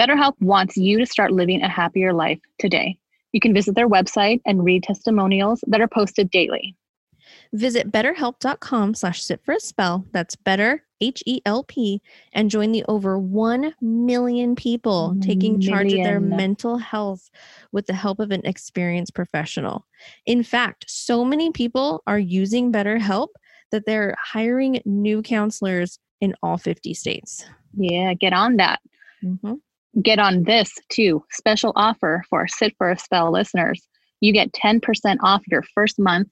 [0.00, 2.96] BetterHelp wants you to start living a happier life today.
[3.32, 6.74] You can visit their website and read testimonials that are posted daily.
[7.52, 10.06] Visit betterhelp.com slash sit for a spell.
[10.12, 12.00] That's better, H E L P,
[12.32, 17.28] and join the over 1 million people taking charge of their mental health
[17.70, 19.84] with the help of an experienced professional.
[20.24, 23.28] In fact, so many people are using BetterHelp
[23.70, 27.44] that they're hiring new counselors in all 50 states.
[27.76, 28.80] Yeah, get on that.
[29.22, 29.56] Mm-hmm.
[30.02, 31.24] Get on this too.
[31.30, 33.86] Special offer for Sit for a Spell listeners.
[34.20, 36.28] You get 10% off your first month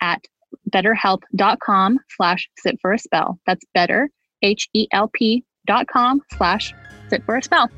[0.00, 0.24] at
[0.70, 3.38] betterhelp.com slash sit for a spell.
[3.46, 4.08] That's better,
[4.42, 6.74] H E L P dot com slash
[7.08, 7.70] sit for a spell.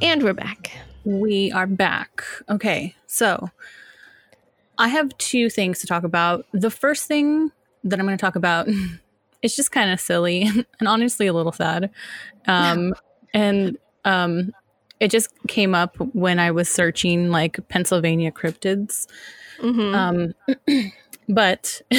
[0.00, 0.70] And we're back.
[1.04, 2.22] We are back.
[2.48, 3.50] Okay, so
[4.78, 6.46] I have two things to talk about.
[6.52, 7.50] The first thing
[7.84, 8.68] that I'm going to talk about
[9.42, 10.42] it's just kind of silly
[10.80, 11.90] and honestly a little sad.
[12.46, 12.94] Um,
[13.34, 13.78] and
[14.08, 14.52] um,
[15.00, 19.06] it just came up when I was searching like Pennsylvania cryptids.
[19.60, 19.94] Mhm.
[19.94, 20.92] Um,
[21.28, 21.80] but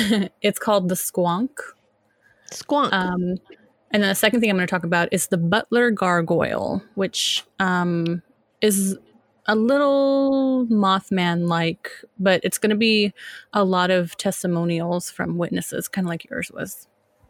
[0.42, 1.50] it's called the squonk.
[2.52, 2.92] Squonk.
[2.94, 3.36] Um,
[3.92, 7.44] and then the second thing I'm going to talk about is the Butler Gargoyle, which
[7.60, 8.22] um,
[8.62, 8.98] is
[9.48, 11.90] a little Mothman like,
[12.20, 13.14] but it's going to be
[13.54, 16.88] a lot of testimonials from witnesses, kind of like yours was.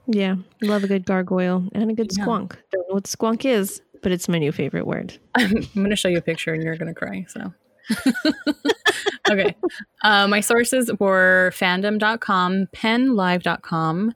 [0.08, 2.26] yeah, love a good gargoyle and a good Yeah.
[2.26, 2.56] squonk.
[2.72, 5.18] Don't know what squonk is, but it's my new favorite word.
[5.36, 7.26] I'm going to show you a picture and you're going to cry.
[7.28, 7.54] So,
[9.30, 9.56] okay.
[10.04, 14.14] Uh, my sources were fandom.com, pennlive.com,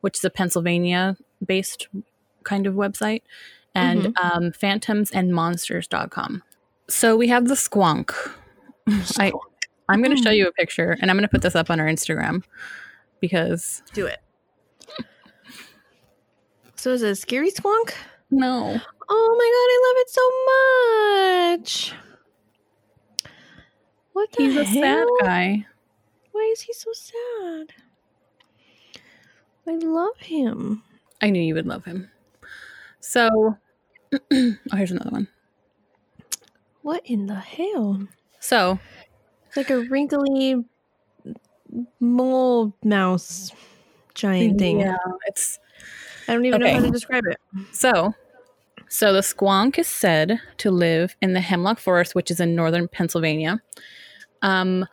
[0.00, 1.88] which is a Pennsylvania based
[2.44, 3.22] kind of website,
[3.74, 6.42] and um, phantomsandmonsters.com.
[6.88, 8.14] So we have the squonk.
[9.18, 9.32] I,
[9.88, 11.80] I'm going to show you a picture and I'm going to put this up on
[11.80, 12.42] our Instagram
[13.20, 14.20] because Do it.
[16.76, 17.94] So is it a scary squonk?
[18.30, 18.78] No.
[19.08, 20.24] Oh my god, I love it so
[21.60, 21.94] much.
[24.12, 25.66] What the He's a sad guy.
[26.32, 27.74] Why is he so sad?
[29.66, 30.82] I love him.
[31.20, 32.10] I knew you would love him.
[33.00, 33.58] So,
[34.32, 35.28] oh, here's another one.
[36.82, 38.08] What in the hell?
[38.40, 38.78] So,
[39.46, 40.64] It's like a wrinkly
[42.00, 43.52] mole mouse
[44.14, 44.80] giant thing.
[44.80, 44.96] yeah,
[45.26, 45.58] it's
[46.28, 47.38] I don't even know how to describe it.
[47.72, 48.14] So,
[48.94, 52.86] so the squonk is said to live in the hemlock forest, which is in northern
[52.86, 53.60] Pennsylvania.
[54.40, 54.86] Um,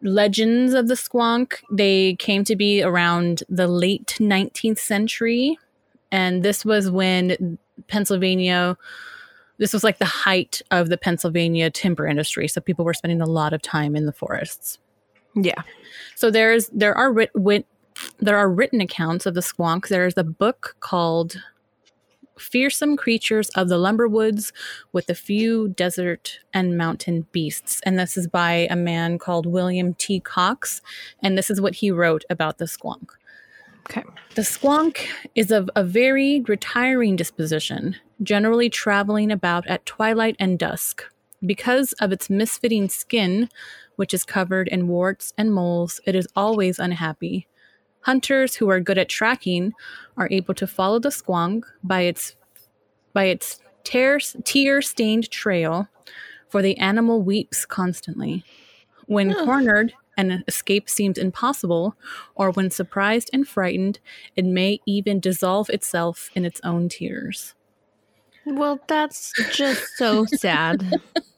[0.00, 5.58] legends of the squonk they came to be around the late 19th century,
[6.10, 8.78] and this was when Pennsylvania.
[9.58, 13.26] This was like the height of the Pennsylvania timber industry, so people were spending a
[13.26, 14.78] lot of time in the forests.
[15.34, 15.60] Yeah.
[16.16, 17.66] So there's there are writ, wit,
[18.18, 19.88] there are written accounts of the squonk.
[19.88, 21.36] There's a book called
[22.42, 24.52] Fearsome Creatures of the Lumberwoods
[24.92, 27.80] with a Few Desert and Mountain Beasts.
[27.86, 30.20] And this is by a man called William T.
[30.20, 30.82] Cox.
[31.22, 33.10] And this is what he wrote about the squonk.
[33.88, 34.04] Okay.
[34.34, 41.04] The squonk is of a very retiring disposition, generally traveling about at twilight and dusk.
[41.44, 43.48] Because of its misfitting skin,
[43.96, 47.48] which is covered in warts and moles, it is always unhappy.
[48.02, 49.72] Hunters who are good at tracking
[50.16, 52.36] are able to follow the squonk by its
[53.12, 54.20] by its tear
[54.82, 55.88] stained trail,
[56.48, 58.44] for the animal weeps constantly.
[59.06, 61.96] When cornered and escape seems impossible,
[62.34, 63.98] or when surprised and frightened,
[64.36, 67.54] it may even dissolve itself in its own tears.
[68.44, 71.00] Well, that's just so sad.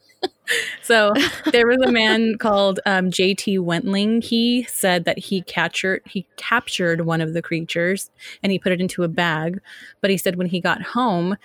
[0.81, 1.13] So
[1.51, 3.57] there was a man called um, J.T.
[3.59, 4.21] Wentling.
[4.23, 8.11] He said that he captured he captured one of the creatures
[8.43, 9.59] and he put it into a bag.
[10.01, 11.37] But he said when he got home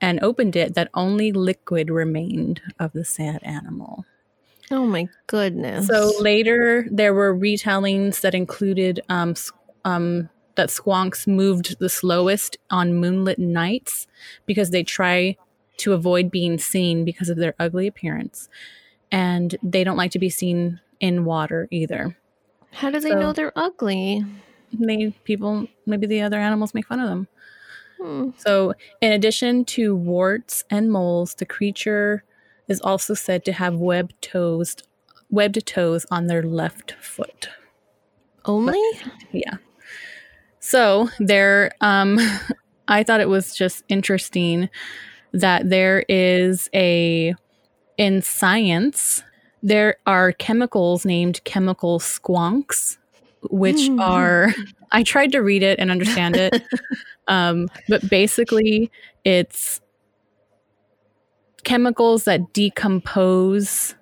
[0.00, 4.04] and opened it, that only liquid remained of the sad animal.
[4.70, 5.86] Oh my goodness.
[5.88, 9.34] So later, there were retellings that included um,
[9.84, 14.06] um, that squonks moved the slowest on moonlit nights
[14.46, 15.36] because they try
[15.80, 18.48] to avoid being seen because of their ugly appearance,
[19.10, 22.16] and they don't like to be seen in water either.
[22.72, 24.24] how do they so- know they're ugly?
[24.78, 27.26] Maybe people maybe the other animals make fun of them.
[28.00, 28.30] Hmm.
[28.38, 32.22] So, in addition to warts and moles, the creature
[32.68, 34.76] is also said to have webbed toes,
[35.28, 37.48] webbed toes on their left foot.
[38.44, 38.80] Only?
[39.32, 39.56] Yeah.
[40.60, 42.18] So there, um,
[42.88, 44.68] I thought it was just interesting
[45.32, 47.34] that there is a
[47.96, 49.22] in science
[49.62, 52.96] there are chemicals named chemical squonks,
[53.50, 54.54] which are
[54.92, 56.62] I tried to read it and understand it,
[57.28, 58.90] um, but basically
[59.24, 59.80] it's
[61.64, 63.94] chemicals that decompose.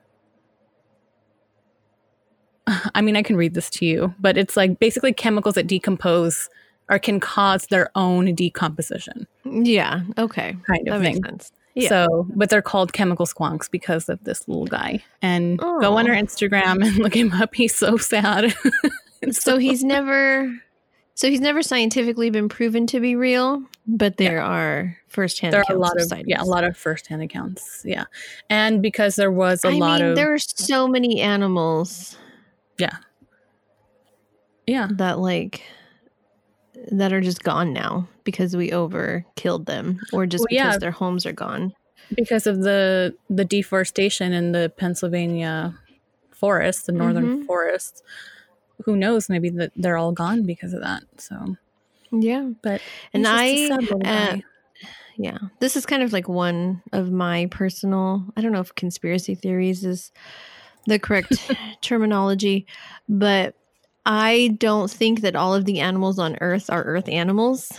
[2.95, 6.49] I mean, I can read this to you, but it's like basically chemicals that decompose
[6.89, 10.03] or can cause their own decomposition, Yeah.
[10.17, 10.57] Okay.
[10.67, 11.15] kind of That thing.
[11.15, 11.53] makes sense.
[11.75, 11.89] Yeah.
[11.91, 15.05] So, but they're called chemical squonks because of this little guy.
[15.23, 17.55] And go on her Instagram and look him up.
[17.55, 18.55] He's so sad.
[19.21, 20.49] It's so he's never
[21.15, 25.75] so he's never scientifically been proven to be real, but there are firsthand there are
[25.75, 26.29] a lot of sightings.
[26.29, 27.83] yeah, a lot of firsthand accounts.
[27.85, 28.05] Yeah,
[28.49, 32.17] and because there was a I lot mean, of there are so many animals
[32.79, 32.97] Yeah,
[34.67, 35.63] yeah, that like
[36.91, 40.79] that are just gone now because we over killed them or just Well, because yeah.
[40.79, 41.75] their homes are gone.
[42.17, 45.75] because of the the deforestation in the Pennsylvania
[46.31, 47.47] forests, the northern Mhm.
[47.47, 48.03] forests.
[48.85, 49.29] Who knows?
[49.29, 51.03] Maybe that they're all gone because of that.
[51.19, 51.57] So,
[52.13, 52.51] Yeah.
[52.63, 52.81] but
[53.13, 54.37] And he's just a I, uh.
[55.17, 55.39] Yeah.
[55.59, 59.85] This is kind of like one of my personal, I don't know if conspiracy theories
[59.85, 60.13] is
[60.87, 61.33] the correct
[61.83, 62.67] terminology,
[63.09, 63.55] but
[64.07, 67.71] I don't think that all of the animals on Earth are Earth animals.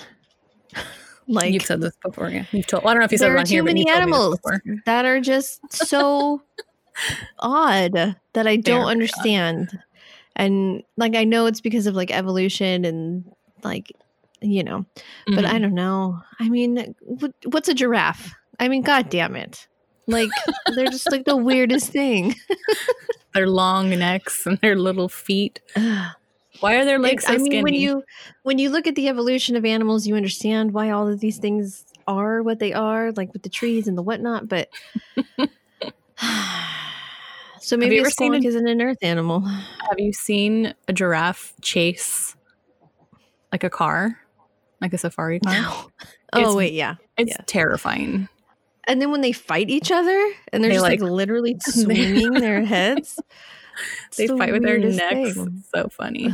[1.28, 2.30] like you've said this before.
[2.30, 2.84] Yeah, you've told.
[2.84, 4.05] Well, I don't know if you said there it on here, but many you told
[4.05, 6.41] me this animals that are just so
[7.39, 7.93] odd
[8.34, 8.89] that I don't are very odd.
[8.91, 9.80] understand.
[10.36, 13.26] And like I know it's because of like evolution and
[13.63, 13.91] like
[14.41, 14.86] you know,
[15.28, 15.49] but Mhm.
[15.49, 16.20] I don't know.
[16.39, 18.34] I mean, what, what's a giraffe?
[18.57, 19.67] I mean, god damn it.
[20.07, 20.30] Like
[20.76, 22.36] they're just like the weirdest thing.
[23.39, 25.61] their long necks and their little feet.
[26.59, 27.63] Why are their legs so I mean, skinny?
[27.63, 28.03] when you
[28.43, 31.85] when you look at the evolution of animals, you understand why all of these things
[32.05, 34.49] are what they are, like with the trees and the whatnot.
[34.49, 34.67] But
[37.61, 38.03] so maybe a
[38.43, 39.39] a- isn't an earth animal.
[39.39, 42.35] Have you seen a giraffe chase
[43.53, 44.19] like a car,
[44.81, 45.53] like a safari car?
[45.53, 45.89] No,
[46.33, 46.95] Oh wait, yeah.
[47.17, 47.43] It's Yeah.
[47.45, 48.27] terrifying.
[48.89, 50.17] And then when they fight each other
[50.51, 53.17] and they're They, just like, like- literally swinging their heads.
[54.17, 55.35] They the fight with their necks.
[55.35, 55.53] thing.
[55.59, 56.29] It's so funny.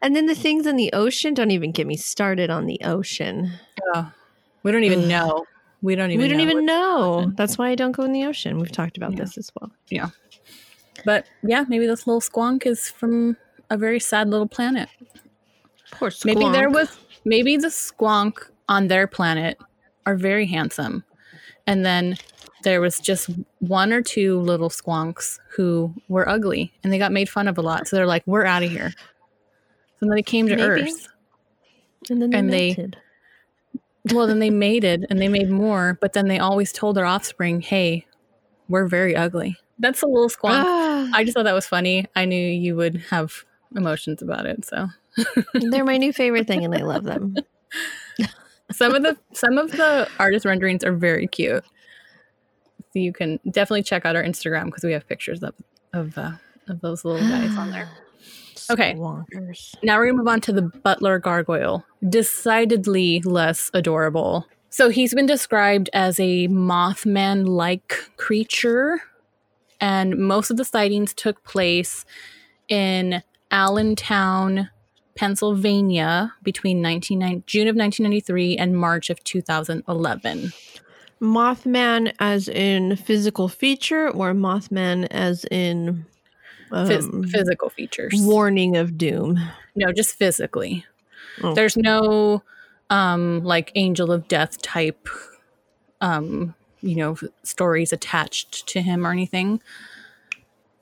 [0.00, 3.52] And then the things in the ocean, don't even get me started on the ocean.
[3.94, 4.10] Oh,
[4.62, 5.44] we don't even know.
[5.82, 6.22] We don't even.
[6.22, 7.32] we don't know even know.
[7.36, 8.58] That's why I don't go in the ocean.
[8.58, 9.18] We've talked about Yeah.
[9.24, 9.70] this as well.
[9.90, 10.08] Yeah.
[11.04, 13.36] But yeah, maybe this little squonk is from
[13.68, 14.88] a very sad little planet.
[15.92, 16.24] Poor squonk.
[16.36, 18.38] Maybe there was maybe the squonk
[18.68, 19.58] on their planet
[20.06, 21.04] are very handsome.
[21.66, 22.16] And then
[22.62, 23.30] there was just
[23.60, 27.62] one or two little squonks who were ugly and they got made fun of a
[27.62, 27.86] lot.
[27.88, 28.90] So they're like, we're out of here.
[29.98, 30.82] So then they came to Maybe.
[30.82, 31.08] Earth.
[32.10, 36.28] and then they, and they- Well, then they mated and they made more, but then
[36.28, 38.06] they always told their offspring, hey,
[38.68, 39.56] we're very ugly.
[39.78, 40.62] That's a little squonk.
[40.64, 42.06] Ah, I just thought that was funny.
[42.14, 43.44] I knew you would have
[43.74, 44.64] emotions about it.
[44.66, 44.88] So
[45.54, 47.36] they're my new favorite thing, and I love them.
[48.72, 51.64] some of the some of the artist renderings are very cute.
[52.92, 55.54] So you can definitely check out our Instagram because we have pictures of
[55.92, 56.32] of uh,
[56.68, 57.88] of those little guys on there.
[58.70, 58.94] Okay.
[59.82, 61.84] Now we're gonna move on to the butler gargoyle.
[62.08, 64.46] Decidedly less adorable.
[64.68, 69.00] So he's been described as a Mothman-like creature,
[69.80, 72.04] and most of the sightings took place
[72.68, 74.70] in Allentown,
[75.16, 80.52] Pennsylvania, between 1990 June of 1993 and March of 2011.
[81.20, 86.06] Mothman, as in physical feature, or Mothman, as in
[86.70, 88.14] Phys- um, physical features.
[88.16, 89.38] warning of doom.
[89.74, 90.84] No, just physically.
[91.42, 91.54] Oh.
[91.54, 92.42] There's no
[92.90, 95.08] um like angel of death type
[96.00, 99.60] um you know stories attached to him or anything.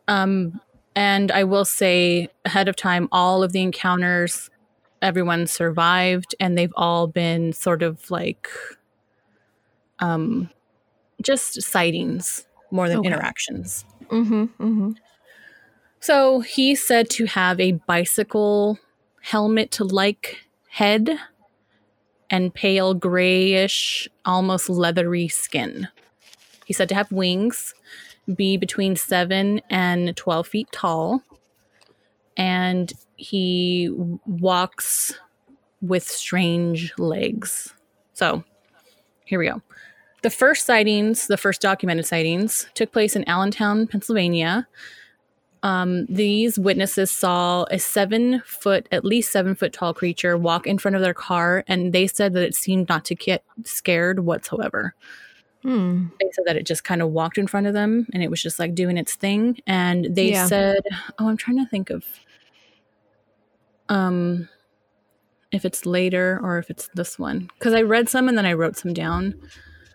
[0.07, 0.61] Um
[0.99, 4.51] and I will say ahead of time all of the encounters
[5.01, 8.49] everyone survived and they've all been sort of like
[10.01, 10.51] um
[11.22, 13.07] just sightings more than Okay.
[13.09, 13.84] interactions.
[14.09, 14.42] Mm-hmm.
[14.42, 14.90] Mm-hmm.
[16.01, 18.78] So he's said to have a bicycle
[19.22, 20.38] helmet like
[20.68, 21.16] head
[22.28, 25.88] and pale grayish, almost leathery skin.
[26.66, 27.72] He's said to have wings,
[28.35, 31.22] be between seven and 12 feet tall,
[32.37, 33.91] and he
[34.26, 35.14] walks
[35.81, 37.74] with strange legs.
[38.14, 38.45] So
[39.24, 39.62] here we go.
[40.22, 44.66] The first sightings, the first documented sightings, took place in Allentown, Pennsylvania.
[45.62, 50.79] Um, these witnesses saw a seven foot, at least seven foot tall creature walk in
[50.79, 54.95] front of their car, and they said that it seemed not to get scared whatsoever.
[55.62, 56.06] Hmm.
[56.20, 58.40] They said that it just kind of walked in front of them and it was
[58.42, 59.59] just like doing its thing.
[59.66, 60.46] And they Yeah.
[60.46, 60.80] said,
[61.18, 62.04] Oh, I'm trying to think of
[63.88, 64.48] um
[65.50, 67.50] if it's later or if it's this one.
[67.59, 69.34] Because I read some and then I wrote some down.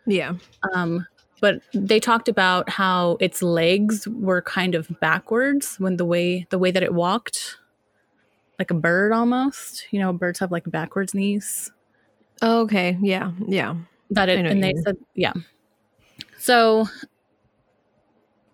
[0.08, 0.34] Yeah.
[0.74, 1.06] Um,
[1.42, 6.58] but they talked about how its legs were kind of backwards when the way the
[6.58, 7.58] way that it walked,
[8.58, 9.86] like a bird almost.
[9.92, 11.72] You know, birds have like backwards knees.
[12.42, 12.98] Okay.
[13.02, 13.32] Yeah.
[13.48, 13.76] Yeah.
[14.10, 14.84] That it and they mean.
[14.84, 15.34] said yeah.
[16.44, 16.90] So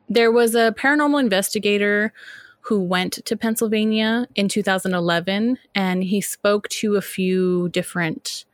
[0.08, 2.14] there was a paranormal investigator
[2.62, 8.46] who went to Pennsylvania in 2011 and he spoke to a few different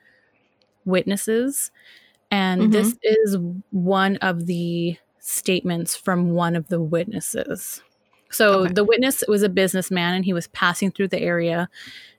[0.86, 1.70] witnesses
[2.32, 2.72] and Mhm.
[2.72, 3.38] this is
[3.72, 7.82] one of the statements from one of the witnesses.
[8.32, 8.74] So Okay.
[8.74, 11.68] the witness was a businessman and he was passing through the area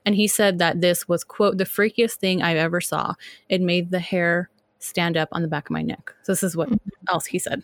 [0.05, 3.15] and he said that this was quote the freakiest thing I've ever saw.
[3.49, 6.13] It made the hair stand up on the back of my neck.
[6.23, 6.69] So this is what
[7.09, 7.63] else he said.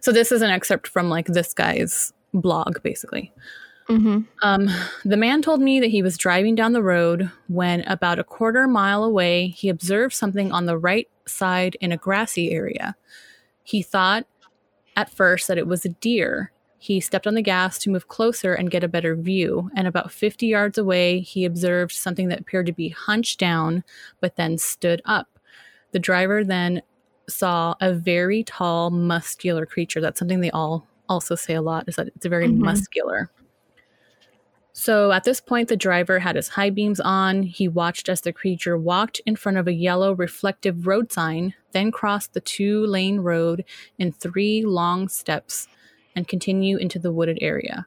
[0.00, 3.32] So this is an excerpt from like this guy's blog basically.
[3.88, 4.20] Mm-hmm.
[4.42, 4.68] Um,
[5.04, 8.68] the man told me that he was driving down the road when, about a quarter
[8.68, 12.96] mile away, he observed something on the right side in a grassy area.
[13.62, 14.26] He thought
[14.94, 16.52] at first that it was a deer.
[16.78, 20.12] He stepped on the gas to move closer and get a better view, and about
[20.12, 23.84] 50 yards away, he observed something that appeared to be hunched down
[24.20, 25.37] but then stood up.
[25.92, 26.82] The driver then
[27.28, 30.00] saw a very tall, muscular creature.
[30.00, 32.58] That's something they all also say a lot is that it's very Mhm.
[32.58, 33.30] muscular.
[34.72, 37.42] So at this point, the driver had his high beams on.
[37.42, 41.90] He watched as the creature walked in front of a yellow reflective road sign, then
[41.90, 43.64] crossed the two lane road
[43.98, 45.66] in three long steps
[46.14, 47.86] and continue into the wooded area.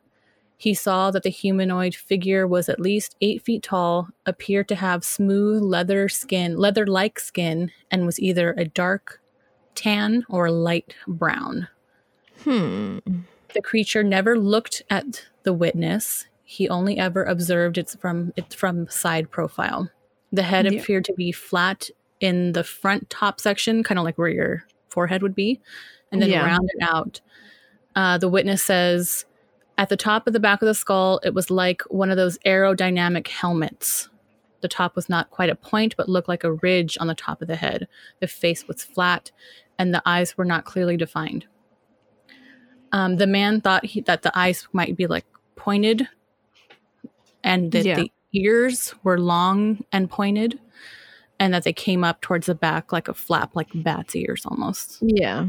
[0.61, 5.03] He saw that the humanoid figure was at least eight feet tall, appeared to have
[5.03, 9.19] smooth leather skin, leather like skin, and was either a dark
[9.73, 11.67] tan or light brown.
[12.43, 12.99] Hmm.
[13.55, 16.27] The creature never looked at the witness.
[16.43, 19.89] He only ever observed it from it from side profile.
[20.31, 20.79] The head Yeah.
[20.79, 21.89] appeared to be flat
[22.19, 25.59] in the front top section, kind of like where your forehead would be,
[26.11, 26.45] and then Yeah.
[26.45, 27.19] rounded out.
[27.95, 29.25] Uh, the witness says
[29.77, 32.37] at the top of the back of the skull, it was like one of those
[32.39, 34.09] aerodynamic helmets.
[34.61, 37.41] The top was not quite a point, but looked like a ridge on the top
[37.41, 37.87] of the head.
[38.19, 39.31] The face was flat,
[39.79, 41.45] and the eyes were not clearly defined.
[42.91, 46.07] Um, the man thought he, that the eyes might be like pointed,
[47.43, 47.95] and that Yeah.
[47.95, 50.59] the ears were long and pointed,
[51.39, 54.99] and that they came up towards the back like a flap, like bat's ears almost.
[55.01, 55.47] Yeah.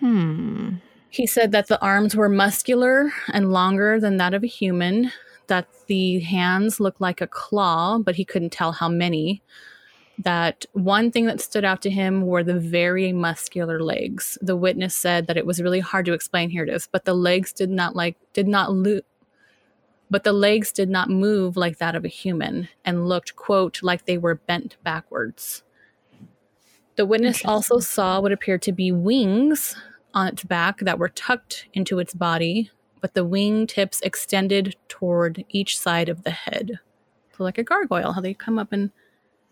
[0.00, 0.76] Hmm.
[1.12, 5.12] He said that the arms were muscular and longer than that of a human,
[5.46, 9.42] that the hands looked like a claw, but he couldn't tell how many.
[10.16, 14.38] That one thing that stood out to him were the very muscular legs.
[14.40, 16.48] The witness said that it was really hard to explain.
[16.48, 19.00] Here it is, but the legs did not like did not lo-
[20.08, 24.06] but the legs did not move like that of a human and looked quote like
[24.06, 25.62] they were bent backwards.
[26.96, 29.76] The witness also saw what appeared to be wings
[30.14, 35.44] on its back that were tucked into its body, but the wing tips extended toward
[35.48, 36.78] each side of the head.
[37.36, 38.90] So, like a gargoyle, how they come up and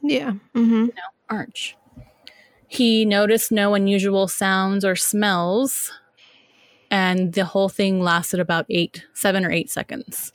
[0.02, 0.32] Yeah.
[0.54, 0.88] Mm-hmm.
[1.28, 1.76] arch.
[2.68, 5.90] He noticed no unusual sounds or smells,
[6.90, 10.32] and the whole thing lasted about eight, seven or eight seconds.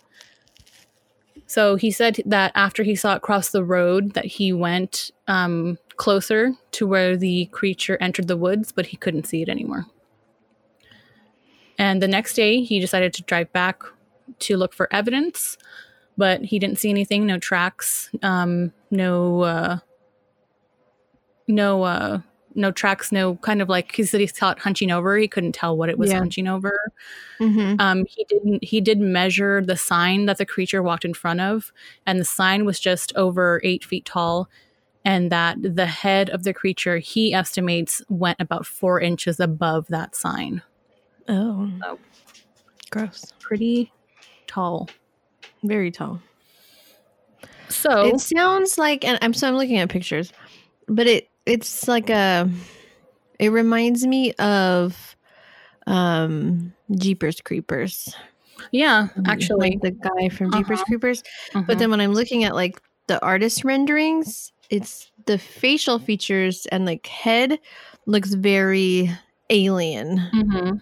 [1.47, 5.77] So he said that after he saw it cross the road, that he went um,
[5.95, 9.85] closer to where the creature entered the woods, but he couldn't see it anymore.
[11.77, 13.83] And the next day, he decided to drive back
[14.39, 15.57] to look for evidence,
[16.17, 19.77] but he didn't see anything, no tracks, um, no, uh,
[21.47, 22.19] no, uh,
[22.55, 25.17] no tracks, no kind of like he said he saw it hunching over.
[25.17, 26.19] He couldn't tell what it was Yeah.
[26.19, 26.91] hunching over.
[27.39, 27.75] Mm-hmm.
[27.79, 28.63] Um, he didn't.
[28.63, 31.73] He did measure the sign that the creature walked in front of,
[32.05, 34.49] and the sign was just over eight feet tall,
[35.03, 40.15] and that the head of the creature he estimates went about four inches above that
[40.15, 40.61] sign.
[41.27, 41.69] Oh.
[41.83, 41.99] Oh.
[42.91, 43.33] Gross.
[43.39, 43.91] Pretty
[44.47, 44.89] tall.
[45.63, 46.21] Very tall.
[47.69, 50.31] So It sounds like, and I'm so I'm looking at pictures,
[50.87, 52.49] but it it's like a.
[53.37, 55.15] It reminds me of,
[55.87, 58.15] um, Jeepers Creepers.
[58.71, 60.85] yeah, actually, like the guy from Jeepers Uh-huh.
[60.85, 61.23] Creepers.
[61.53, 61.67] Mhm.
[61.67, 66.85] But then when I'm looking at like the artist renderings, it's the facial features and
[66.85, 67.59] like head
[68.05, 69.11] looks very
[69.49, 70.17] alien.
[70.33, 70.81] Mhm.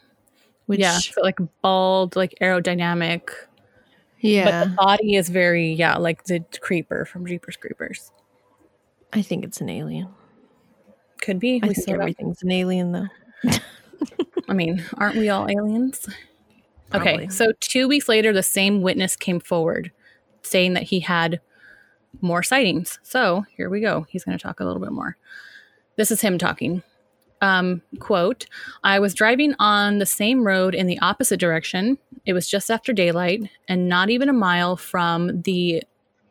[0.74, 3.30] Which yeah, so like bald, like aerodynamic.
[4.19, 8.11] yeah, But the body is very, yeah, like the creeper from Jeepers Creepers.
[9.13, 10.09] I think it's an alien.
[11.21, 11.61] Could be.
[11.63, 13.07] I We think everything's an alien though.
[14.49, 16.07] I mean, aren't we all aliens?
[16.93, 17.30] Okay, Probably.
[17.30, 19.91] so two weeks later, the same witness came forward
[20.41, 21.39] saying that he had
[22.21, 22.99] more sightings.
[23.03, 24.05] So here we go.
[24.09, 25.17] He's going to talk a little bit more.
[25.95, 26.84] This is him talking.
[27.43, 28.45] Um, quote,
[28.85, 31.97] I was driving on the same road in the opposite direction.
[32.25, 35.83] It was just after daylight and not even a mile from the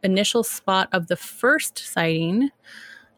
[0.02, 2.48] initial spot of the first sighting.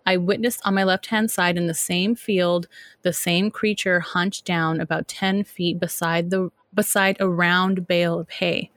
[0.06, 2.66] I witnessed on my left hand side in the same field
[3.02, 8.28] the same creature hunched down about 10 feet beside the beside a round bale of
[8.28, 8.72] hay.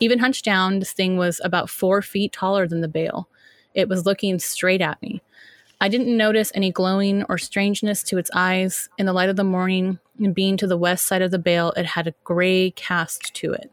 [0.00, 3.28] Even hunched down, this thing was about four feet taller than the bale.
[3.74, 5.20] It was looking straight at me.
[5.80, 8.88] I didn't notice any glowing or strangeness to its eyes.
[8.98, 11.72] In the light of the morning, and being to the west side of the bale,
[11.76, 13.70] it had a gray cast to it.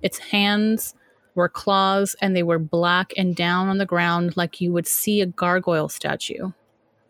[0.00, 0.94] Its hands
[1.34, 5.20] were claws, and they were black and down on the ground like you would see
[5.20, 6.52] a gargoyle statue.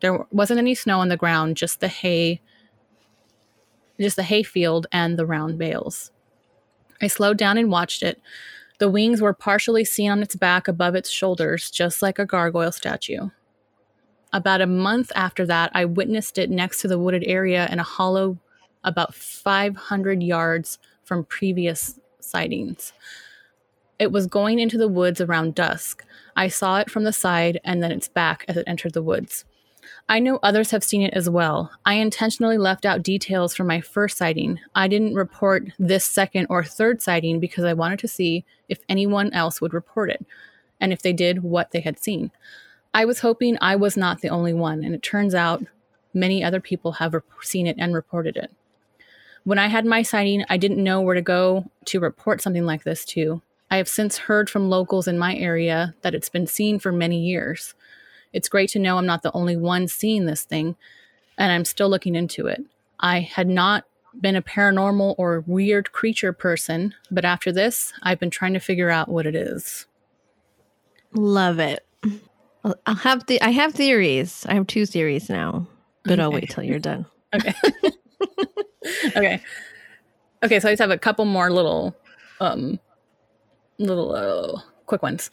[0.01, 2.41] There wasn't any snow on the ground, just the hay,
[4.01, 6.11] just the hay field and the round bales.
[7.01, 8.21] I slowed down and watched it.
[8.79, 12.73] The wings were partially seen on its back above its shoulders, just like a gargoyle
[12.73, 13.29] statue.
[14.35, 17.85] About a month after that, I witnessed it next to the wooded area in a
[17.85, 18.37] hollow
[18.83, 22.93] about 500 yards from previous sightings.
[24.01, 26.05] It was going into the woods around dusk.
[26.35, 29.45] I saw it from the side and then its back as it entered the woods.
[30.09, 31.71] I know others have seen it as well.
[31.87, 34.59] I intentionally left out details from my first sighting.
[34.75, 39.33] I didn't report this second or third sighting because I wanted to see if anyone
[39.33, 40.27] else would report it,
[40.81, 42.33] and if they did, what they had seen.
[42.95, 45.65] I was hoping I was not the only one, and it turns out
[46.15, 48.53] many other people have seen it and reported it.
[49.43, 52.85] When I had my sighting, I didn't know where to go to report something like
[52.85, 53.43] this to.
[53.71, 57.21] I have since heard from locals in my area that it's been seen for many
[57.21, 57.75] years.
[58.33, 60.77] It's great to know I'm not the only one seeing this thing,
[61.37, 62.65] and I'm still looking into it.
[63.01, 63.85] I had not
[64.21, 68.91] been a paranormal or weird creature person, but after this, I've been trying to figure
[68.91, 69.87] out what it is.
[71.13, 71.85] Love it.
[72.65, 74.47] I'll, have the I have theories.
[74.49, 75.67] I have two theories now,
[76.05, 77.07] but I'll wait till you're done.
[77.35, 77.53] Okay.
[79.17, 79.43] okay.
[80.45, 81.97] Okay, so I just have a couple more little
[82.39, 82.79] um
[83.79, 85.33] little uh, quick ones.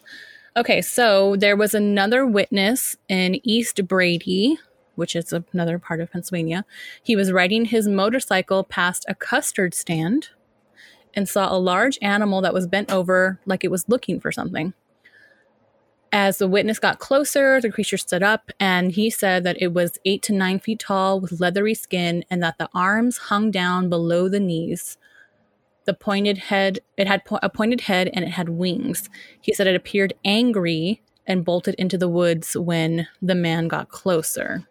[0.56, 4.58] Okay, so there was another witness in East Brady,
[4.96, 6.64] which is another part of Pennsylvania.
[7.04, 10.30] He was riding his motorcycle past a custard stand
[11.14, 14.74] and saw a large animal that was bent over like it was looking for something.
[16.14, 19.98] As the witness got closer, the creature stood up and he said that it was
[20.04, 24.28] eight to nine feet tall with leathery skin and that the arms hung down below
[24.28, 24.98] the knees.
[25.86, 29.08] The pointed head, it had po- a pointed head and it had wings.
[29.40, 34.68] He said it appeared angry and bolted into the woods when the man got closer.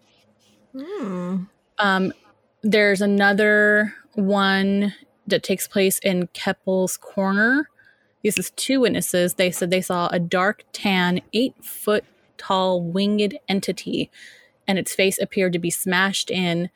[0.77, 1.43] Hmm.
[1.79, 2.13] Um,
[2.61, 4.93] there's another one
[5.25, 7.67] that takes place in Keppel's Corner.
[8.23, 9.35] This is two witnesses.
[9.35, 12.03] They said they saw a dark tan, eight foot
[12.37, 14.11] tall winged entity,
[14.67, 16.69] and its face appeared to be smashed in,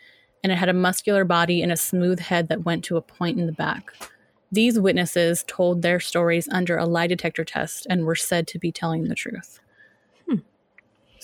[0.43, 3.39] and it had a muscular body and a smooth head that went to a point
[3.39, 3.91] in the back.
[4.51, 8.71] These witnesses told their stories under a lie detector test and were said to be
[8.71, 9.59] telling the truth.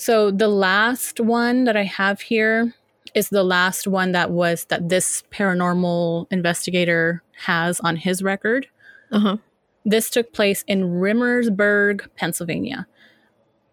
[0.02, 2.74] So the last one that I have here
[3.14, 8.66] is the last one that was that this paranormal investigator has on his record.
[9.12, 9.36] Uh huh.
[9.84, 12.86] This took place in Rimersburg, Pennsylvania.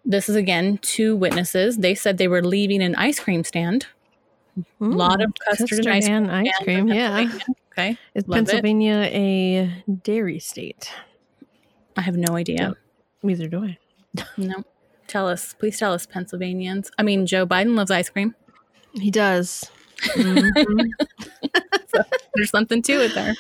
[0.06, 1.78] This is again two witnesses.
[1.78, 3.86] They said they were leaving an ice cream stand.
[4.58, 6.16] A lot of custard, and ice cream.
[6.18, 6.88] and ice cream.
[6.88, 7.30] Yeah.
[7.72, 7.98] Okay.
[8.16, 8.46] Is Love it.
[8.48, 10.92] Pennsylvania a dairy state?
[11.96, 12.74] I have no idea.
[13.24, 13.78] Neither do I.
[14.38, 14.64] No.
[15.08, 15.54] Tell us.
[15.54, 16.92] Please tell us, Pennsylvanians.
[16.98, 18.36] I mean, Joe Biden loves ice cream.
[18.94, 19.70] He does.
[20.16, 20.90] Mhm.
[22.36, 23.36] There's something to it there.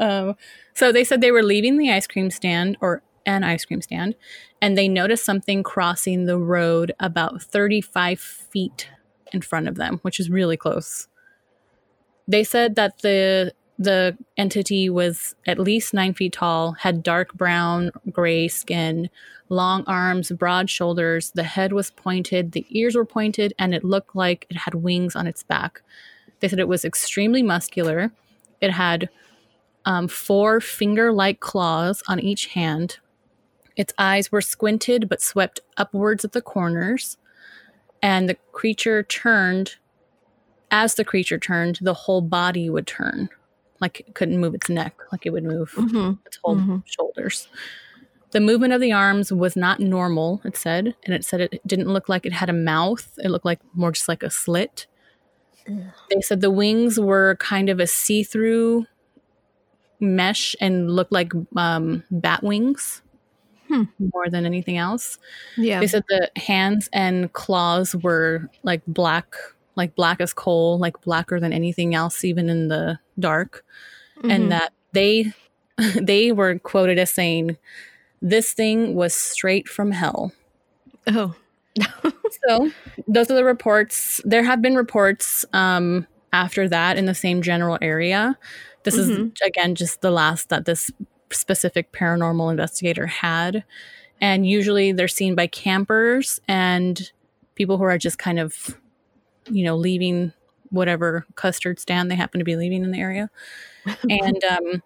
[0.00, 0.36] Um,
[0.78, 4.14] so they said they were leaving the ice cream stand or an ice cream stand,
[4.62, 8.88] and they noticed something crossing the road about 35 feet
[9.32, 11.08] in front of them, which is really close.
[12.28, 17.90] They said that the the entity was at least nine feet tall, had dark brown,
[18.12, 19.10] gray skin,
[19.48, 21.32] long arms, broad shoulders.
[21.32, 25.16] The head was pointed, the ears were pointed, and it looked like it had wings
[25.16, 25.82] on its back.
[26.38, 28.12] They said it was extremely muscular.
[28.60, 29.08] It had
[29.88, 32.98] um, four finger like claws on each hand.
[33.74, 37.16] Its eyes were squinted but swept upwards at the corners.
[38.02, 39.76] And the creature turned.
[40.70, 43.30] As the creature turned, the whole body would turn.
[43.80, 46.18] Like it couldn't move its neck, like it would move Mhm.
[46.26, 46.82] its whole Mhm.
[46.84, 47.48] shoulders.
[48.32, 50.94] The movement of the arms was not normal, it said.
[51.04, 53.92] And it said it didn't look like it had a mouth, it looked like more
[53.92, 54.86] just like a slit.
[55.66, 58.86] They said the wings were kind of a see through
[60.00, 63.02] mesh and looked like um, bat wings
[63.68, 63.84] Hmm.
[63.98, 65.18] more than anything else.
[65.56, 65.80] Yeah.
[65.80, 69.34] They said the hands and claws were like black,
[69.76, 73.64] like black as coal, like blacker than anything else, even in the dark.
[74.22, 74.32] Mhm.
[74.32, 75.32] And that they
[76.00, 77.56] they were quoted as saying,
[78.22, 80.32] "This thing was straight from hell."
[81.08, 81.34] oh.
[82.48, 82.70] So
[83.08, 84.20] those are the reports.
[84.24, 88.38] There have been reports um, after that in the same general area.
[88.84, 89.32] This is Mhm.
[89.44, 90.90] again just the last that this
[91.30, 93.64] specific paranormal investigator had,
[94.20, 97.12] and usually they're seen by campers and
[97.54, 98.78] people who are just kind of,
[99.50, 100.32] you know, leaving
[100.70, 103.30] whatever custard stand they happen to be leaving in the area,
[104.10, 104.82] and um,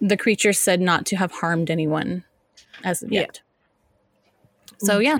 [0.00, 2.24] the creature said not to have harmed anyone
[2.84, 3.20] as of Yeah.
[3.20, 3.40] yet.
[4.78, 5.18] So yeah,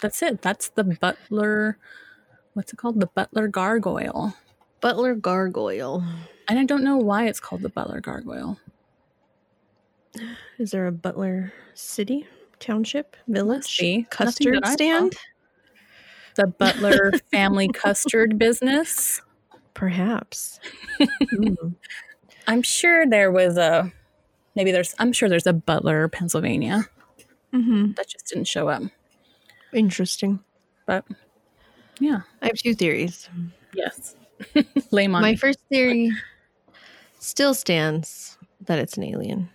[0.00, 0.42] that's it.
[0.42, 1.78] That's the Butler.
[2.54, 2.98] What's it called?
[3.00, 4.34] The Butler Gargoyle.
[4.80, 6.04] Butler Gargoyle.
[6.48, 8.58] And I don't know why it's called the Butler Gargoyle.
[10.58, 12.26] Is there a Butler City,
[12.58, 14.74] Township, Village, custard that I saw.
[14.74, 15.14] stand?
[16.36, 19.20] The Butler Family Custard Business.
[19.74, 20.60] Perhaps.
[21.30, 21.54] Hmm.
[22.48, 23.92] I'm sure there was a.
[24.56, 24.94] Maybe there's.
[24.98, 26.88] I'm sure there's a Butler, Pennsylvania.
[27.52, 27.94] Mhm.
[27.96, 28.82] That just didn't show up.
[29.72, 30.40] Interesting.
[30.86, 31.04] But
[32.00, 33.28] yeah, I have two theories.
[33.74, 34.16] yes.
[34.90, 35.36] Lay 'em on My me.
[35.36, 36.10] first theory
[37.18, 38.36] still stands
[38.66, 39.48] that it's an alien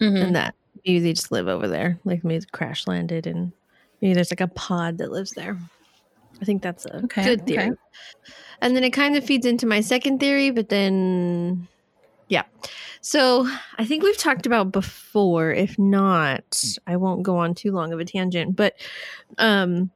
[0.00, 0.22] Mhm.
[0.24, 1.98] and that maybe they just live over there.
[2.04, 3.52] Like maybe crash landed and
[4.00, 5.56] maybe there's like a pod that lives there.
[6.40, 7.70] I think that's a Okay, good theory.
[7.70, 7.76] okay.
[8.60, 11.66] And then it kind of feeds into my second theory, but then
[12.28, 12.42] yeah.
[13.00, 15.52] So I think we've talked about before.
[15.52, 18.56] If not, I won't go on too long of a tangent.
[18.56, 18.74] But
[19.38, 19.90] um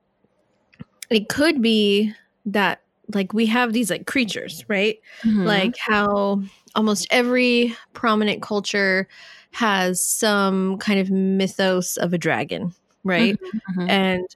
[1.10, 2.12] it could be
[2.46, 2.80] that
[3.14, 4.98] like we have these like creatures, right?
[5.24, 5.46] Mhm.
[5.46, 6.42] like how
[6.74, 9.08] almost every prominent culture
[9.52, 12.72] has some kind of mythos of a dragon,
[13.04, 13.38] right?
[13.76, 13.90] Mhm.
[13.90, 14.26] And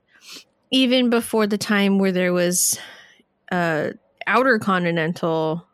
[0.71, 2.79] even before the time where there was
[3.53, 3.91] uh
[4.27, 5.67] outer continental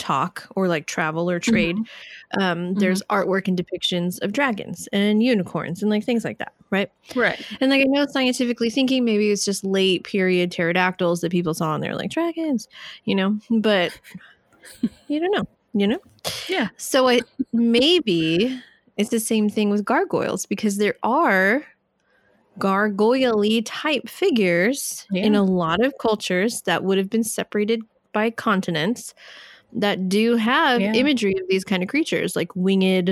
[0.00, 2.40] talk or like travel or trade Mm-hmm.
[2.42, 6.90] um there's artwork and depictions of dragons and unicorns and like things like that right
[7.14, 7.38] Right.
[7.60, 11.74] and like i know scientifically thinking maybe it's just late period pterodactyls that people saw
[11.74, 12.66] and they're like dragons
[13.04, 13.92] you know but
[15.08, 15.44] you don't know
[15.74, 15.98] you know
[16.48, 16.68] Yeah.
[16.76, 17.20] so I
[17.52, 18.58] maybe
[18.96, 21.64] it's the same thing with gargoyles because there are
[22.58, 27.80] gargoyle type figures in a lot of cultures that would have been separated
[28.12, 29.14] by continents
[29.72, 30.92] that do have Yeah.
[30.94, 33.08] imagery of these kind of creatures like winged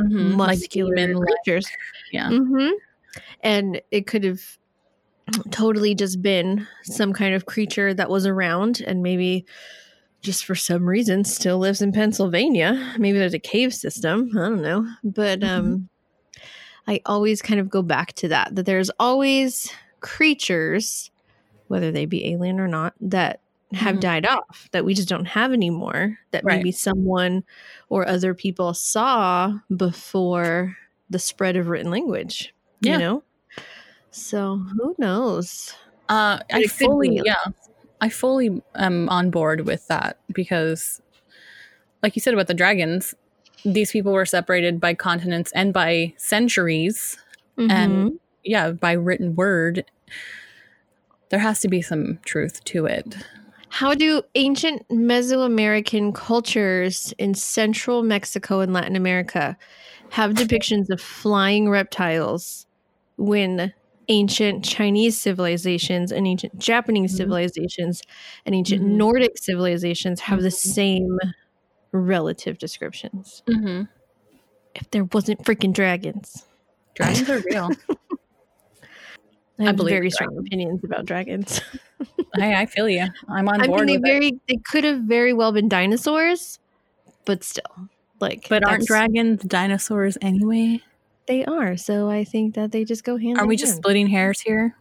[0.00, 0.36] Mhm.
[0.36, 1.28] Muscular demon-like.
[1.44, 1.68] creatures
[2.12, 2.30] Yeah.
[2.30, 2.70] hmm
[3.40, 4.40] and it could have
[5.50, 9.44] totally just been some kind of creature that was around and maybe
[10.22, 12.94] just for some reason still lives in Pennsylvania.
[12.98, 14.30] Maybe there's a cave system.
[14.34, 14.86] I don't know.
[15.04, 15.88] But um
[16.86, 21.10] I always kind of go back to that that there's always creatures
[21.66, 23.40] whether they be alien or not that
[23.74, 24.00] have Mhm.
[24.00, 26.56] died off that we just don't have anymore that Right.
[26.56, 27.44] maybe someone
[27.90, 30.76] or other people saw before
[31.10, 32.92] the spread of written language Yeah.
[32.94, 33.22] you know
[34.10, 35.74] so who knows
[36.08, 37.36] Uh, I fully, yeah,
[38.00, 41.02] I fully am on board with that because,
[42.02, 43.14] like you said about the dragons,
[43.62, 47.18] these people were separated by continents and by centuries,
[47.58, 47.70] Mhm.
[47.70, 49.84] and yeah, by written word.
[51.28, 53.16] There has to be some truth to it.
[53.70, 59.56] How do ancient mesoamerican cultures in central mexico and latin america
[60.10, 62.66] have depictions of flying reptiles
[63.16, 63.72] when
[64.08, 67.16] ancient chinese civilizations and ancient japanese Mhm.
[67.16, 68.02] civilizations
[68.46, 68.96] and ancient Mhm.
[68.96, 70.52] nordic civilizations have the Mhm.
[70.74, 71.18] same
[71.92, 73.82] relative descriptions Mm-hmm.
[74.74, 76.44] if there wasn't freaking dragons
[76.94, 77.70] Dragons are real.
[79.60, 81.60] I have believe very strong opinions about dragons.
[82.34, 83.06] hey, I feel you.
[83.28, 84.40] I'm on I board mean, they with it.
[84.48, 86.58] they could have very well been dinosaurs,
[87.24, 87.62] but still,
[88.20, 90.80] like, But aren't dragons dinosaurs anyway?
[91.26, 91.76] They are.
[91.76, 93.38] So I think that they just go hand.
[93.38, 94.74] Are in we just splitting hairs here?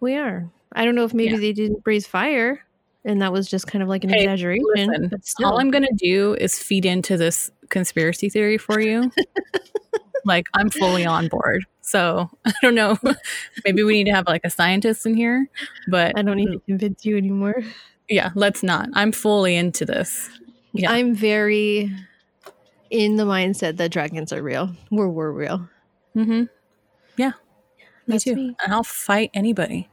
[0.00, 0.50] We are.
[0.72, 1.40] I don't know if maybe Yeah.
[1.40, 2.60] they didn't breathe fire,
[3.04, 4.64] and that was just kind of like an Hey, exaggeration.
[4.74, 9.10] listen, but still, All I'm gonna do is feed into this conspiracy theory for you.
[10.24, 11.64] like I'm fully on board.
[11.90, 12.96] So I don't know.
[13.64, 15.48] Maybe we need to have like a scientist in here,
[15.88, 17.62] but I don't need to convince you anymore.
[18.08, 18.88] yeah, let's not.
[18.94, 20.28] I'm fully into this.
[20.72, 20.92] Yeah.
[20.92, 21.90] I'm very
[22.90, 24.70] in the mindset that dragons are real.
[24.92, 25.68] We're we're real.
[26.16, 26.44] Mm-hmm.
[27.16, 27.32] Yeah.
[28.06, 28.36] Me That's too.
[28.36, 28.56] me.
[28.64, 29.88] And I'll fight anybody.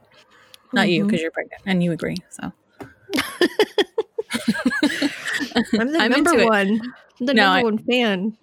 [0.72, 1.06] Not you, Mhm.
[1.08, 2.16] because you're pregnant and you agree.
[2.30, 2.52] So
[5.78, 6.80] I'm the I'm number one.
[7.20, 8.36] The No, number I- one fan.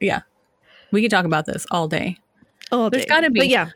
[0.00, 0.20] Yeah.
[0.92, 2.18] We could talk about this all day.
[2.72, 3.40] Oh, There's gotta be.
[3.40, 3.70] But yeah,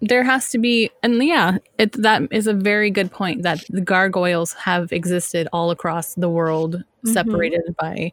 [0.00, 3.82] there has to be and yeah it that is a very good point that the
[3.82, 7.12] gargoyles have existed all across the world Mhm.
[7.12, 8.10] separated by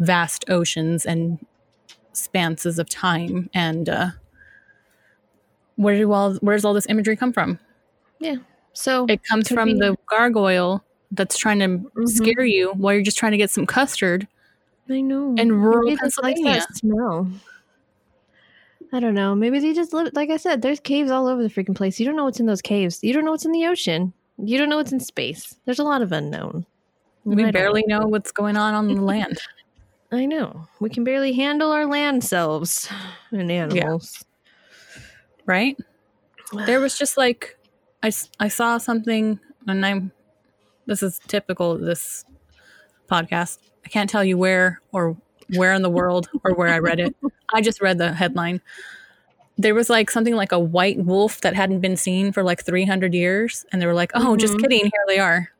[0.00, 1.38] vast oceans and
[2.12, 4.08] spanses of time and uh
[5.76, 7.58] where do all where's all this imagery come from
[8.18, 8.36] Yeah,
[8.72, 10.82] so it comes from the gargoyle
[11.12, 12.08] that's trying to Mhm.
[12.08, 14.26] scare you while you're just trying to get some custard
[14.90, 15.34] I know.
[15.38, 16.60] in rural Maybe just like Pennsylvania.
[16.68, 17.28] that smell.
[18.92, 19.34] I don't know.
[19.34, 20.10] Maybe they just live.
[20.14, 21.98] Like I said, there's caves all over the freaking place.
[21.98, 23.02] You don't know what's in those caves.
[23.02, 24.12] You don't know what's in the ocean.
[24.38, 25.56] You don't know what's in space.
[25.64, 26.66] There's a lot of unknown.
[27.26, 29.40] I we barely know what's going on on the land
[30.12, 30.68] I know.
[30.80, 32.88] We can barely handle our land selves
[33.32, 34.24] and animals.
[35.46, 35.76] right
[36.66, 37.58] there was just like
[38.02, 40.12] I, I saw something and i'm
[40.86, 42.24] this is typical of this
[43.10, 45.16] podcast i can't tell you where or
[45.54, 47.14] where in the world or where i read it
[47.54, 48.60] i just read the headline
[49.58, 53.14] there was like something like a white wolf that hadn't been seen for like 300
[53.14, 54.60] years and they were like oh just Mhm.
[54.60, 55.50] kidding here they are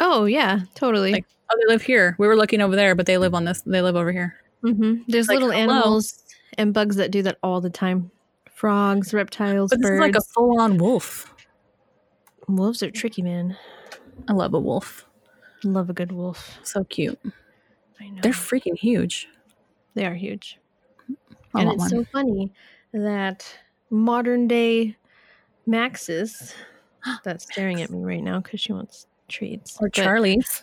[0.00, 1.12] Oh yeah, totally.
[1.12, 3.60] Like, oh they live here we were looking over there but they live on this
[3.62, 5.62] they live over here hmm There's like, little hello.
[5.62, 6.22] animals
[6.58, 8.10] and bugs that do that all the time.
[8.52, 10.00] Frogs, reptiles, but this is birds.
[10.00, 11.32] like a full-on wolf
[12.48, 13.56] Wolves are tricky, man.
[14.28, 15.06] i love a wolf
[15.62, 16.58] Love a good wolf.
[16.64, 17.18] so cute
[18.00, 18.20] I know.
[18.22, 19.28] they're freaking huge
[19.94, 20.58] they are huge.
[21.54, 21.88] I and it's one.
[21.88, 22.52] so funny
[22.92, 23.46] that
[23.90, 24.96] modern day
[25.66, 26.54] Maxes
[27.24, 29.76] that's staring at me right now because she wants treats.
[29.80, 30.62] or But- charlie's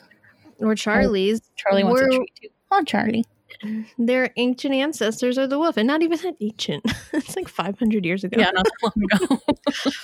[0.59, 1.41] or Charlie's.
[1.55, 2.47] Charlie wants a treat too.
[2.71, 3.25] Oh, Charlie.
[3.97, 6.85] Their ancient ancestors are the wolf, and not even that ancient.
[7.13, 8.39] it's like 500 years ago.
[8.39, 9.37] Yeah, not that long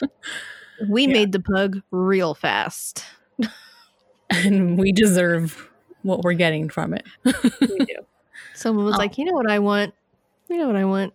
[0.02, 0.10] ago.
[0.90, 1.14] we yeah.
[1.14, 3.06] made the pug real fast.
[4.32, 5.70] and we deserve
[6.08, 7.06] what we're getting from it.
[7.24, 7.32] We
[7.86, 7.96] do.
[8.56, 8.98] Someone was Oh.
[8.98, 9.94] like, you know what I want?
[10.50, 11.14] You know what I want?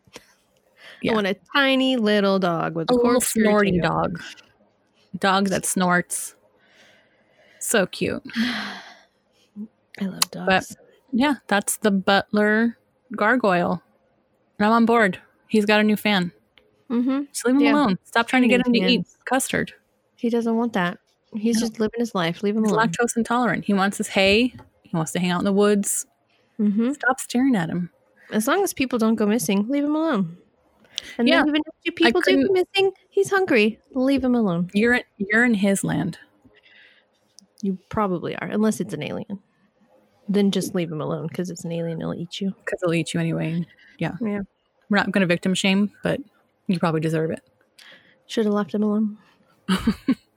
[1.01, 1.13] Yeah.
[1.13, 4.23] I want a tiny little dog with A a little snorting dog.
[5.19, 6.35] dog that snorts.
[7.59, 8.23] So cute.
[10.01, 10.47] I love dogs.
[10.47, 10.67] But
[11.13, 12.79] yeah, that's the butler
[13.17, 13.83] gargoyle.
[14.59, 15.19] And I'm on board.
[15.49, 16.33] He's got a new fan.
[16.91, 17.23] mm-hmm.
[17.33, 17.73] Just leave him Yeah.
[17.75, 17.99] alone.
[18.05, 19.73] Stop trying to get him to eat custard.
[20.17, 20.99] He doesn't want that.
[21.35, 21.61] He's No.
[21.67, 22.43] just living his life.
[22.43, 22.89] Leave him He's alone.
[22.89, 23.65] lactose intolerant.
[23.65, 24.55] He wants his hay.
[24.93, 26.07] He wants to hang out in the woods.
[26.59, 27.91] hmm Stop staring at him.
[28.31, 30.37] As long as people don't go missing, leave him alone.
[31.19, 31.43] And Yeah.
[31.47, 33.81] even if people do go missing, he's hungry.
[33.95, 34.71] Leave him alone.
[34.75, 36.19] You're you're in his land.
[37.63, 39.41] You probably are, unless it's an alien.
[40.29, 42.01] Then just leave him alone because it's an alien.
[42.01, 42.55] It'll eat you.
[42.65, 43.67] because it'll eat you anyway.
[43.99, 44.13] Yeah.
[44.21, 44.41] Yeah.
[44.89, 46.21] We're not going to victim shame, but
[46.67, 47.41] you probably deserve it.
[48.27, 49.19] Should have left him alone.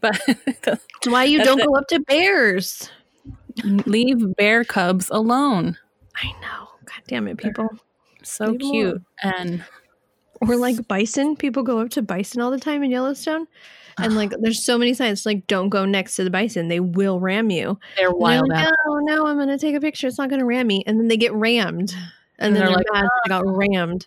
[0.00, 0.20] But
[0.62, 1.66] That's why you That's don't it.
[1.66, 2.90] go up to bears.
[3.64, 5.76] leave bear cubs alone.
[6.16, 6.68] I know.
[6.84, 7.68] God damn it, people.
[8.22, 9.02] So Leave 'em cute.
[9.22, 9.64] And
[10.40, 11.36] Or like bison.
[11.36, 13.46] People go up to bison all the time in Yellowstone.
[14.00, 16.68] And like there's so many signs like don't go next to the bison.
[16.68, 17.78] They will ram you.
[17.96, 18.72] they're wild like, out.
[18.86, 20.06] no, no, I'm gonna take a picture.
[20.06, 20.84] It's not gonna ram me.
[20.86, 21.92] And then they get rammed.
[22.38, 23.50] And, And then they're they're, like, mad they got ah.
[23.50, 24.06] rammed.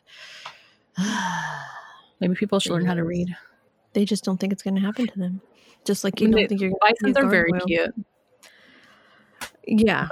[2.20, 3.36] Maybe people should learn how to read.
[3.94, 5.42] they just don't think it's gonna happen to them.
[5.86, 7.94] Just like you don't think you're gonna see a Bisons are very cute.
[9.66, 10.08] Yeah.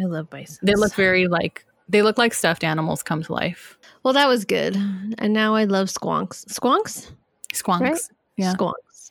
[0.00, 0.58] I love bison.
[0.62, 3.76] They look very like they look like stuffed animals come to life.
[4.04, 4.76] well that was good.
[4.76, 6.44] And now I love squonks.
[6.46, 7.10] Squonks?
[7.52, 7.80] Squonks.
[7.80, 8.00] Right?
[8.36, 8.54] Yeah.
[8.54, 9.10] Squonks.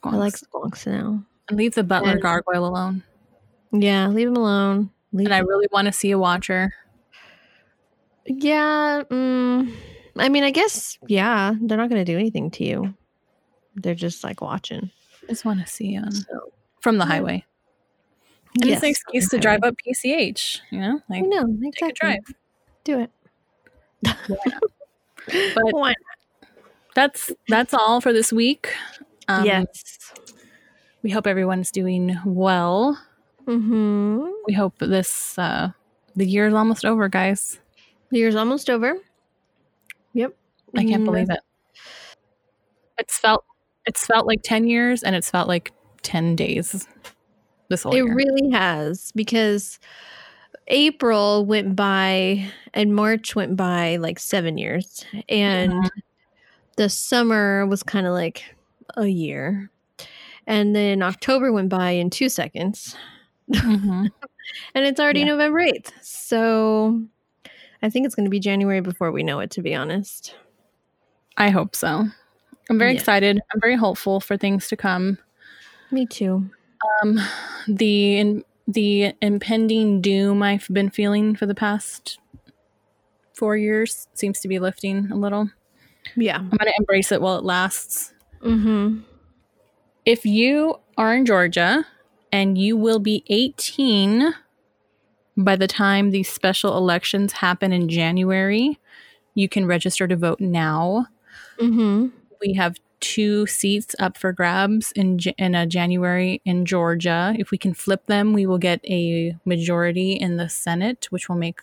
[0.00, 0.12] Squonks.
[0.12, 1.24] I like squonks now.
[1.48, 3.02] And leave the butler And- gargoyle alone.
[3.72, 4.90] Yeah, leave him alone.
[5.12, 6.72] Leave And I really want to see a watcher.
[8.26, 9.72] Yeah, mm,
[10.16, 12.94] I mean, I guess yeah, they're not going to do anything to you.
[13.74, 14.90] They're just like watching.
[15.26, 17.44] I just want to see um, So, from the highway.
[18.54, 21.00] And it's an Yes, excuse to drive up PCH, you know?
[21.10, 22.24] I Like know take a drive.
[22.84, 23.10] Do it.
[25.26, 25.92] But Why
[26.94, 28.72] that's that's all for this week.
[29.28, 30.12] Um, yes.
[31.02, 32.98] We hope everyone's doing well.
[33.46, 34.28] Mm-hmm.
[34.46, 35.70] We hope this uh,
[36.14, 37.60] the year is almost over, guys.
[38.10, 38.98] The year's almost over.
[40.14, 40.34] Yep.
[40.76, 41.40] I can't believe it.
[42.98, 43.44] It's felt
[43.86, 45.72] it's felt like ten years, and it's felt like
[46.02, 46.86] ten days.
[47.68, 48.14] This whole It year.
[48.14, 49.78] really has because
[50.68, 55.88] April went by and March went by like seven years, and Mhm.
[56.76, 58.44] the summer was kind of like
[58.96, 59.70] a year,
[60.46, 62.96] and then October went by in two seconds,
[63.50, 64.10] Mhm.
[64.74, 65.26] and it's already Yeah.
[65.26, 65.92] November eighth.
[66.02, 67.02] So
[67.82, 69.50] I think it's going to be January before we know it.
[69.52, 70.34] To be honest,
[71.36, 72.06] I hope so.
[72.70, 72.98] I'm very Yeah.
[72.98, 73.40] excited.
[73.54, 75.18] I'm very hopeful for things to come.
[75.92, 76.50] me too.
[77.02, 77.20] Um,
[77.68, 82.18] the in, the impending doom I've been feeling for the past
[83.34, 85.48] four years seems to be lifting a little.
[86.16, 86.38] Yeah.
[86.38, 88.12] I'm gonna embrace it while it lasts.
[88.42, 89.00] Mm-hmm.
[90.04, 91.86] If you are in Georgia
[92.32, 94.34] and you will be 18
[95.36, 98.78] by the time these special elections happen in January,
[99.34, 101.06] you can register to vote now.
[101.60, 102.08] Mm-hmm.
[102.40, 107.34] We have two seats up for grabs in in a January in Georgia.
[107.38, 111.36] If we can flip them, we will get a majority in the Senate, which will
[111.36, 111.60] make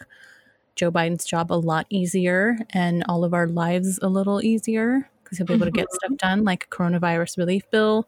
[0.75, 5.37] Joe Biden's job a lot easier and all of our lives a little easier because
[5.37, 8.07] he'll be able to get stuff done, like a coronavirus relief bill